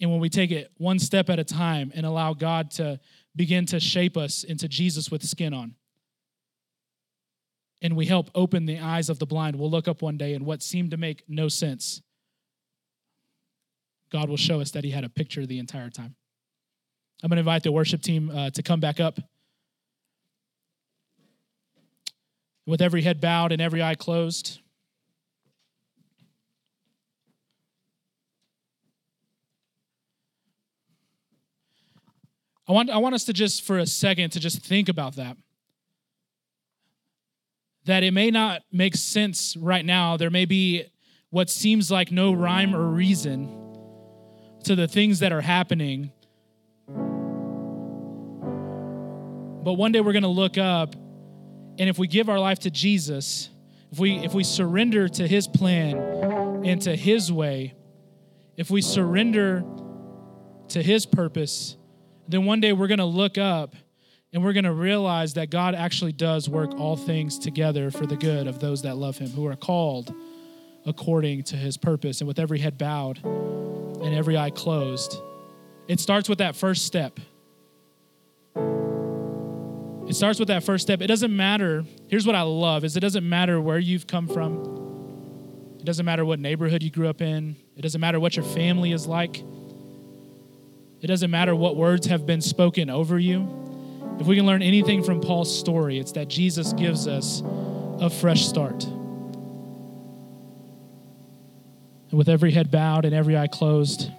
And 0.00 0.10
when 0.10 0.20
we 0.20 0.28
take 0.28 0.50
it 0.50 0.72
one 0.78 0.98
step 0.98 1.30
at 1.30 1.38
a 1.38 1.44
time 1.44 1.92
and 1.94 2.04
allow 2.04 2.34
God 2.34 2.72
to 2.72 2.98
begin 3.36 3.66
to 3.66 3.78
shape 3.78 4.16
us 4.16 4.42
into 4.42 4.66
Jesus 4.66 5.10
with 5.10 5.22
skin 5.22 5.54
on, 5.54 5.76
and 7.80 7.96
we 7.96 8.06
help 8.06 8.30
open 8.34 8.66
the 8.66 8.78
eyes 8.78 9.08
of 9.08 9.18
the 9.18 9.26
blind, 9.26 9.56
we'll 9.56 9.70
look 9.70 9.88
up 9.88 10.02
one 10.02 10.16
day 10.16 10.34
and 10.34 10.44
what 10.44 10.62
seemed 10.62 10.90
to 10.90 10.96
make 10.96 11.22
no 11.28 11.48
sense, 11.48 12.02
God 14.12 14.28
will 14.28 14.36
show 14.36 14.60
us 14.60 14.70
that 14.72 14.84
He 14.84 14.90
had 14.90 15.04
a 15.04 15.08
picture 15.08 15.46
the 15.46 15.58
entire 15.58 15.88
time. 15.88 16.14
I'm 17.22 17.28
going 17.28 17.36
to 17.36 17.40
invite 17.40 17.62
the 17.62 17.72
worship 17.72 18.02
team 18.02 18.30
uh, 18.30 18.50
to 18.50 18.62
come 18.62 18.78
back 18.78 19.00
up. 19.00 19.18
With 22.66 22.82
every 22.82 23.02
head 23.02 23.20
bowed 23.20 23.52
and 23.52 23.60
every 23.60 23.82
eye 23.82 23.94
closed. 23.94 24.60
I 32.68 32.72
want, 32.72 32.90
I 32.90 32.98
want 32.98 33.14
us 33.14 33.24
to 33.24 33.32
just, 33.32 33.62
for 33.62 33.78
a 33.78 33.86
second, 33.86 34.30
to 34.30 34.40
just 34.40 34.64
think 34.64 34.88
about 34.88 35.16
that. 35.16 35.36
That 37.86 38.04
it 38.04 38.12
may 38.12 38.30
not 38.30 38.62
make 38.70 38.94
sense 38.94 39.56
right 39.56 39.84
now. 39.84 40.16
There 40.16 40.30
may 40.30 40.44
be 40.44 40.84
what 41.30 41.48
seems 41.50 41.90
like 41.90 42.12
no 42.12 42.32
rhyme 42.32 42.76
or 42.76 42.86
reason 42.86 43.61
to 44.62 44.74
the 44.74 44.88
things 44.88 45.20
that 45.20 45.32
are 45.32 45.40
happening 45.40 46.12
But 49.62 49.74
one 49.74 49.92
day 49.92 50.00
we're 50.00 50.12
going 50.12 50.22
to 50.22 50.28
look 50.28 50.58
up, 50.58 50.94
and 50.94 51.88
if 51.88 51.96
we 51.98 52.08
give 52.08 52.28
our 52.28 52.38
life 52.38 52.60
to 52.60 52.70
Jesus, 52.70 53.48
if 53.92 53.98
we 53.98 54.14
if 54.16 54.34
we 54.34 54.42
surrender 54.42 55.08
to 55.08 55.28
His 55.28 55.46
plan 55.46 55.96
and 56.64 56.82
to 56.82 56.96
His 56.96 57.30
way, 57.30 57.74
if 58.56 58.70
we 58.70 58.82
surrender 58.82 59.64
to 60.70 60.82
His 60.82 61.06
purpose, 61.06 61.76
then 62.26 62.44
one 62.44 62.60
day 62.60 62.72
we're 62.72 62.88
going 62.88 62.98
to 62.98 63.04
look 63.04 63.38
up 63.38 63.76
and 64.32 64.42
we're 64.42 64.52
going 64.52 64.64
to 64.64 64.72
realize 64.72 65.34
that 65.34 65.50
God 65.50 65.74
actually 65.74 66.12
does 66.12 66.48
work 66.48 66.74
all 66.74 66.96
things 66.96 67.38
together 67.38 67.90
for 67.90 68.06
the 68.06 68.16
good 68.16 68.48
of 68.48 68.58
those 68.58 68.82
that 68.82 68.96
love 68.96 69.18
Him, 69.18 69.30
who 69.30 69.46
are 69.46 69.56
called 69.56 70.12
according 70.86 71.44
to 71.44 71.56
His 71.56 71.76
purpose. 71.76 72.20
And 72.20 72.26
with 72.26 72.40
every 72.40 72.58
head 72.58 72.78
bowed 72.78 73.20
and 74.02 74.14
every 74.14 74.36
eye 74.36 74.50
closed, 74.50 75.16
it 75.88 76.00
starts 76.00 76.28
with 76.28 76.38
that 76.38 76.56
first 76.56 76.84
step 76.84 77.18
It 80.12 80.14
starts 80.14 80.38
with 80.38 80.48
that 80.48 80.62
first 80.64 80.82
step. 80.82 81.00
It 81.00 81.06
doesn't 81.06 81.34
matter. 81.34 81.84
Here's 82.08 82.26
what 82.26 82.34
I 82.34 82.42
love 82.42 82.84
is 82.84 82.96
it 82.96 83.00
doesn't 83.00 83.26
matter 83.26 83.60
where 83.60 83.78
you've 83.78 84.06
come 84.06 84.28
from. 84.28 85.76
It 85.78 85.86
doesn't 85.86 86.04
matter 86.04 86.24
what 86.24 86.38
neighborhood 86.38 86.82
you 86.82 86.90
grew 86.90 87.08
up 87.08 87.22
in. 87.22 87.56
It 87.76 87.82
doesn't 87.82 88.00
matter 88.00 88.20
what 88.20 88.36
your 88.36 88.44
family 88.44 88.92
is 88.92 89.06
like. 89.06 89.42
It 91.00 91.06
doesn't 91.06 91.30
matter 91.30 91.56
what 91.56 91.76
words 91.76 92.06
have 92.08 92.26
been 92.26 92.40
spoken 92.40 92.90
over 92.90 93.18
you. 93.18 93.48
If 94.20 94.26
we 94.26 94.36
can 94.36 94.44
learn 94.44 94.62
anything 94.62 95.02
from 95.02 95.20
Paul's 95.20 95.56
story, 95.56 95.98
it's 95.98 96.12
that 96.12 96.28
Jesus 96.28 96.72
gives 96.74 97.08
us 97.08 97.42
a 97.98 98.10
fresh 98.10 98.46
start. 98.46 98.86
And 102.12 102.18
with 102.18 102.28
every 102.28 102.52
head 102.52 102.70
bowed 102.70 103.06
and 103.06 103.14
every 103.14 103.38
eye 103.38 103.46
closed, 103.46 104.10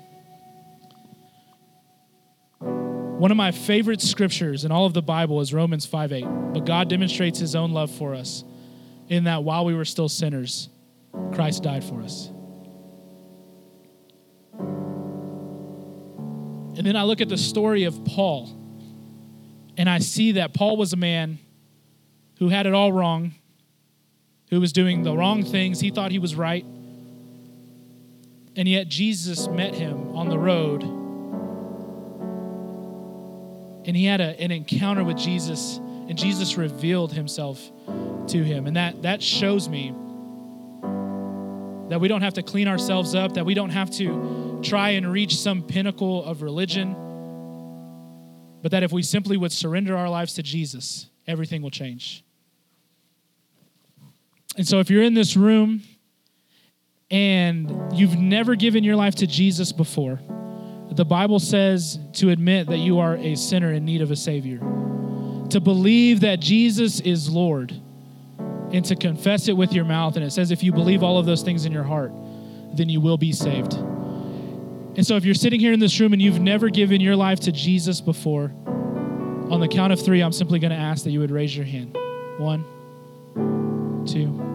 one 2.60 3.30
of 3.30 3.38
my 3.38 3.52
favorite 3.52 4.02
scriptures 4.02 4.66
in 4.66 4.72
all 4.72 4.88
of 4.88 4.96
the 4.96 5.04
Bible 5.04 5.40
is 5.42 5.54
Romans 5.54 5.86
5 5.86 6.12
8. 6.12 6.24
But 6.54 6.66
God 6.66 6.90
demonstrates 6.90 7.38
his 7.38 7.54
own 7.54 7.72
love 7.72 7.92
for 7.92 8.16
us 8.16 8.44
in 9.10 9.26
that 9.26 9.44
while 9.44 9.64
we 9.64 9.76
were 9.76 9.86
still 9.86 10.10
sinners, 10.10 10.70
Christ 11.34 11.62
died 11.62 11.84
for 11.84 12.02
us. 12.02 12.30
And 16.76 16.88
then 16.88 16.96
I 16.96 17.04
look 17.04 17.22
at 17.22 17.30
the 17.30 17.38
story 17.38 17.84
of 17.84 18.04
Paul, 18.06 18.50
and 19.78 19.88
I 19.88 20.00
see 20.00 20.32
that 20.32 20.56
Paul 20.56 20.78
was 20.78 20.94
a 20.94 20.98
man 20.98 21.38
who 22.40 22.50
had 22.50 22.66
it 22.66 22.74
all 22.74 22.92
wrong, 22.92 23.36
who 24.50 24.60
was 24.60 24.74
doing 24.74 25.04
the 25.04 25.16
wrong 25.16 25.46
things. 25.46 25.80
He 25.80 25.92
thought 25.92 26.10
he 26.10 26.18
was 26.18 26.34
right. 26.34 26.66
And 28.56 28.68
yet 28.68 28.88
Jesus 28.88 29.48
met 29.48 29.74
him 29.74 30.16
on 30.16 30.30
the 30.30 30.38
road. 30.38 30.84
And 33.86 33.98
he 33.98 34.06
had 34.06 34.22
a, 34.22 34.40
an 34.40 34.52
encounter 34.52 35.04
with 35.04 35.18
Jesus, 35.18 35.78
and 35.78 36.18
Jesus 36.18 36.56
revealed 36.58 37.12
himself 37.12 37.60
to 38.28 38.44
him. 38.44 38.68
And 38.68 38.76
that, 38.76 39.02
that 39.02 39.22
shows 39.22 39.68
me 39.68 39.94
that 41.90 42.00
we 42.00 42.08
don't 42.08 42.22
have 42.22 42.36
to 42.36 42.44
clean 42.44 42.68
ourselves 42.68 43.14
up, 43.16 43.34
that 43.34 43.46
we 43.46 43.54
don't 43.54 43.72
have 43.72 43.92
to 43.92 44.62
try 44.64 44.92
and 44.92 45.12
reach 45.12 45.38
some 45.38 45.64
pinnacle 45.64 46.24
of 46.24 46.42
religion, 46.42 46.96
but 48.62 48.72
that 48.72 48.84
if 48.84 48.92
we 48.92 49.04
simply 49.04 49.36
would 49.36 49.52
surrender 49.52 49.98
our 49.98 50.10
lives 50.10 50.36
to 50.36 50.44
Jesus, 50.44 51.10
everything 51.28 51.62
will 51.62 51.72
change. 51.72 52.24
And 54.56 54.68
so 54.68 54.80
if 54.80 54.90
you're 54.90 55.04
in 55.04 55.16
this 55.16 55.36
room 55.36 55.82
and 57.14 57.94
you've 57.94 58.18
never 58.18 58.56
given 58.56 58.84
your 58.84 58.96
life 58.96 59.14
to 59.14 59.28
Jesus 59.28 59.72
before, 59.72 60.20
the 60.92 61.06
Bible 61.06 61.40
says 61.40 62.00
to 62.14 62.32
admit 62.32 62.68
that 62.68 62.80
you 62.80 63.00
are 63.00 63.16
a 63.18 63.36
sinner 63.36 63.72
in 63.72 63.86
need 63.86 64.02
of 64.02 64.10
a 64.10 64.16
Savior, 64.16 64.58
to 65.52 65.60
believe 65.60 66.22
that 66.22 66.40
Jesus 66.40 67.00
is 67.02 67.30
Lord, 67.30 67.72
and 68.40 68.84
to 68.86 68.96
confess 68.96 69.48
it 69.48 69.54
with 69.54 69.74
your 69.74 69.86
mouth. 69.86 70.16
And 70.16 70.26
it 70.26 70.32
says, 70.32 70.50
if 70.50 70.64
you 70.64 70.72
believe 70.72 71.04
all 71.04 71.20
of 71.20 71.28
those 71.28 71.44
things 71.44 71.66
in 71.66 71.72
your 71.72 71.84
heart, 71.84 72.12
then 72.76 72.90
you 72.90 73.00
will 73.00 73.18
be 73.18 73.32
saved. 73.32 73.74
And 73.74 75.06
so 75.06 75.16
if 75.16 75.24
you're 75.24 75.36
sitting 75.36 75.60
here 75.60 75.72
in 75.72 75.80
this 75.80 76.00
room 76.00 76.14
and 76.14 76.22
you've 76.22 76.40
never 76.40 76.70
given 76.70 77.00
your 77.00 77.16
life 77.16 77.40
to 77.42 77.52
Jesus 77.52 78.02
before, 78.02 78.46
on 79.52 79.60
the 79.60 79.68
count 79.68 79.94
of 79.94 80.04
three, 80.04 80.22
I'm 80.22 80.32
simply 80.32 80.58
going 80.58 80.72
to 80.72 80.78
ask 80.78 81.04
that 81.04 81.12
you 81.12 81.20
would 81.20 81.30
raise 81.30 81.56
your 81.56 81.66
hand. 81.66 81.96
One, 82.40 82.66
two. 84.08 84.53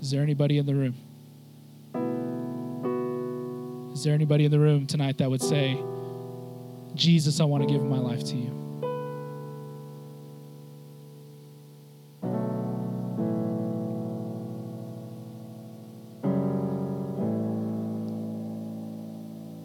Is 0.00 0.10
there 0.10 0.22
anybody 0.22 0.56
in 0.58 0.66
the 0.66 0.74
room? 0.74 0.94
Is 3.92 4.02
there 4.02 4.14
anybody 4.14 4.46
in 4.46 4.50
the 4.50 4.58
room 4.58 4.86
tonight 4.86 5.18
that 5.18 5.28
would 5.30 5.42
say, 5.42 5.78
Jesus, 6.94 7.38
I 7.38 7.44
want 7.44 7.62
to 7.62 7.68
give 7.68 7.84
my 7.84 7.98
life 7.98 8.24
to 8.24 8.34
you? 8.34 8.56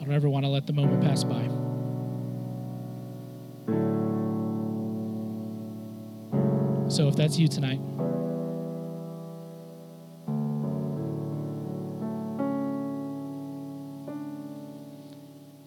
I 0.02 0.04
don't 0.04 0.14
ever 0.14 0.28
want 0.30 0.44
to 0.44 0.50
let 0.50 0.68
the 0.68 0.74
moment 0.74 1.02
pass 1.02 1.24
by. 1.24 1.48
So 6.90 7.08
if 7.08 7.16
that's 7.16 7.40
you 7.40 7.48
tonight, 7.48 7.80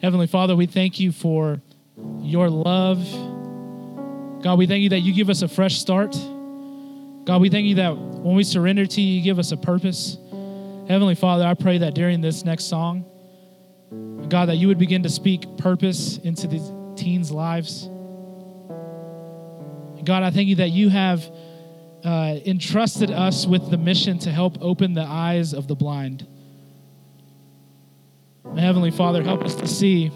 Heavenly 0.08 0.26
Father, 0.26 0.56
we 0.56 0.64
thank 0.64 0.98
you 0.98 1.12
for 1.12 1.60
your 2.22 2.48
love. 2.48 2.98
God, 4.42 4.58
we 4.58 4.66
thank 4.66 4.82
you 4.82 4.88
that 4.88 5.00
you 5.00 5.12
give 5.12 5.28
us 5.28 5.42
a 5.42 5.48
fresh 5.48 5.78
start. 5.78 6.12
God, 7.26 7.42
we 7.42 7.50
thank 7.50 7.66
you 7.66 7.74
that 7.74 7.94
when 7.94 8.34
we 8.34 8.42
surrender 8.42 8.86
to 8.86 9.00
you, 9.02 9.16
you 9.18 9.22
give 9.22 9.38
us 9.38 9.52
a 9.52 9.56
purpose. 9.58 10.16
Heavenly 10.88 11.14
Father, 11.14 11.44
I 11.44 11.52
pray 11.52 11.76
that 11.76 11.94
during 11.94 12.22
this 12.22 12.42
next 12.42 12.70
song, 12.70 13.04
God, 14.30 14.46
that 14.46 14.56
you 14.56 14.68
would 14.68 14.78
begin 14.78 15.02
to 15.02 15.10
speak 15.10 15.58
purpose 15.58 16.16
into 16.16 16.46
these 16.46 16.72
teens' 16.96 17.30
lives. 17.30 17.84
God, 20.04 20.22
I 20.22 20.30
thank 20.30 20.48
you 20.48 20.54
that 20.54 20.70
you 20.70 20.88
have 20.88 21.30
uh, 22.02 22.36
entrusted 22.46 23.10
us 23.10 23.46
with 23.46 23.70
the 23.70 23.76
mission 23.76 24.18
to 24.20 24.30
help 24.30 24.56
open 24.62 24.94
the 24.94 25.04
eyes 25.04 25.52
of 25.52 25.68
the 25.68 25.76
blind. 25.76 26.26
Heavenly 28.56 28.90
Father, 28.90 29.22
help 29.22 29.42
us 29.44 29.54
to 29.56 29.66
see 29.66 30.10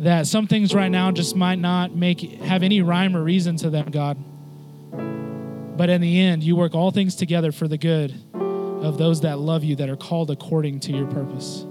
that 0.00 0.26
some 0.26 0.46
things 0.46 0.74
right 0.74 0.90
now 0.90 1.10
just 1.10 1.36
might 1.36 1.58
not 1.58 1.94
make 1.94 2.20
have 2.40 2.62
any 2.62 2.80
rhyme 2.80 3.16
or 3.16 3.22
reason 3.22 3.56
to 3.56 3.70
them, 3.70 3.90
God. 3.90 4.16
But 5.76 5.88
in 5.88 6.00
the 6.00 6.20
end, 6.20 6.42
you 6.42 6.56
work 6.56 6.74
all 6.74 6.90
things 6.90 7.14
together 7.14 7.52
for 7.52 7.68
the 7.68 7.78
good 7.78 8.14
of 8.34 8.98
those 8.98 9.22
that 9.22 9.38
love 9.38 9.62
you, 9.62 9.76
that 9.76 9.88
are 9.88 9.96
called 9.96 10.30
according 10.30 10.80
to 10.80 10.92
your 10.92 11.06
purpose. 11.06 11.64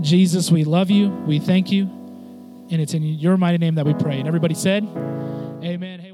Jesus, 0.00 0.50
we 0.50 0.64
love 0.64 0.90
you. 0.90 1.08
We 1.08 1.38
thank 1.38 1.70
you. 1.70 1.84
And 2.70 2.80
it's 2.80 2.94
in 2.94 3.02
your 3.02 3.36
mighty 3.36 3.58
name 3.58 3.76
that 3.76 3.86
we 3.86 3.94
pray. 3.94 4.18
And 4.18 4.26
everybody 4.26 4.54
said, 4.54 4.84
Amen. 5.62 6.00
Hey, 6.00 6.12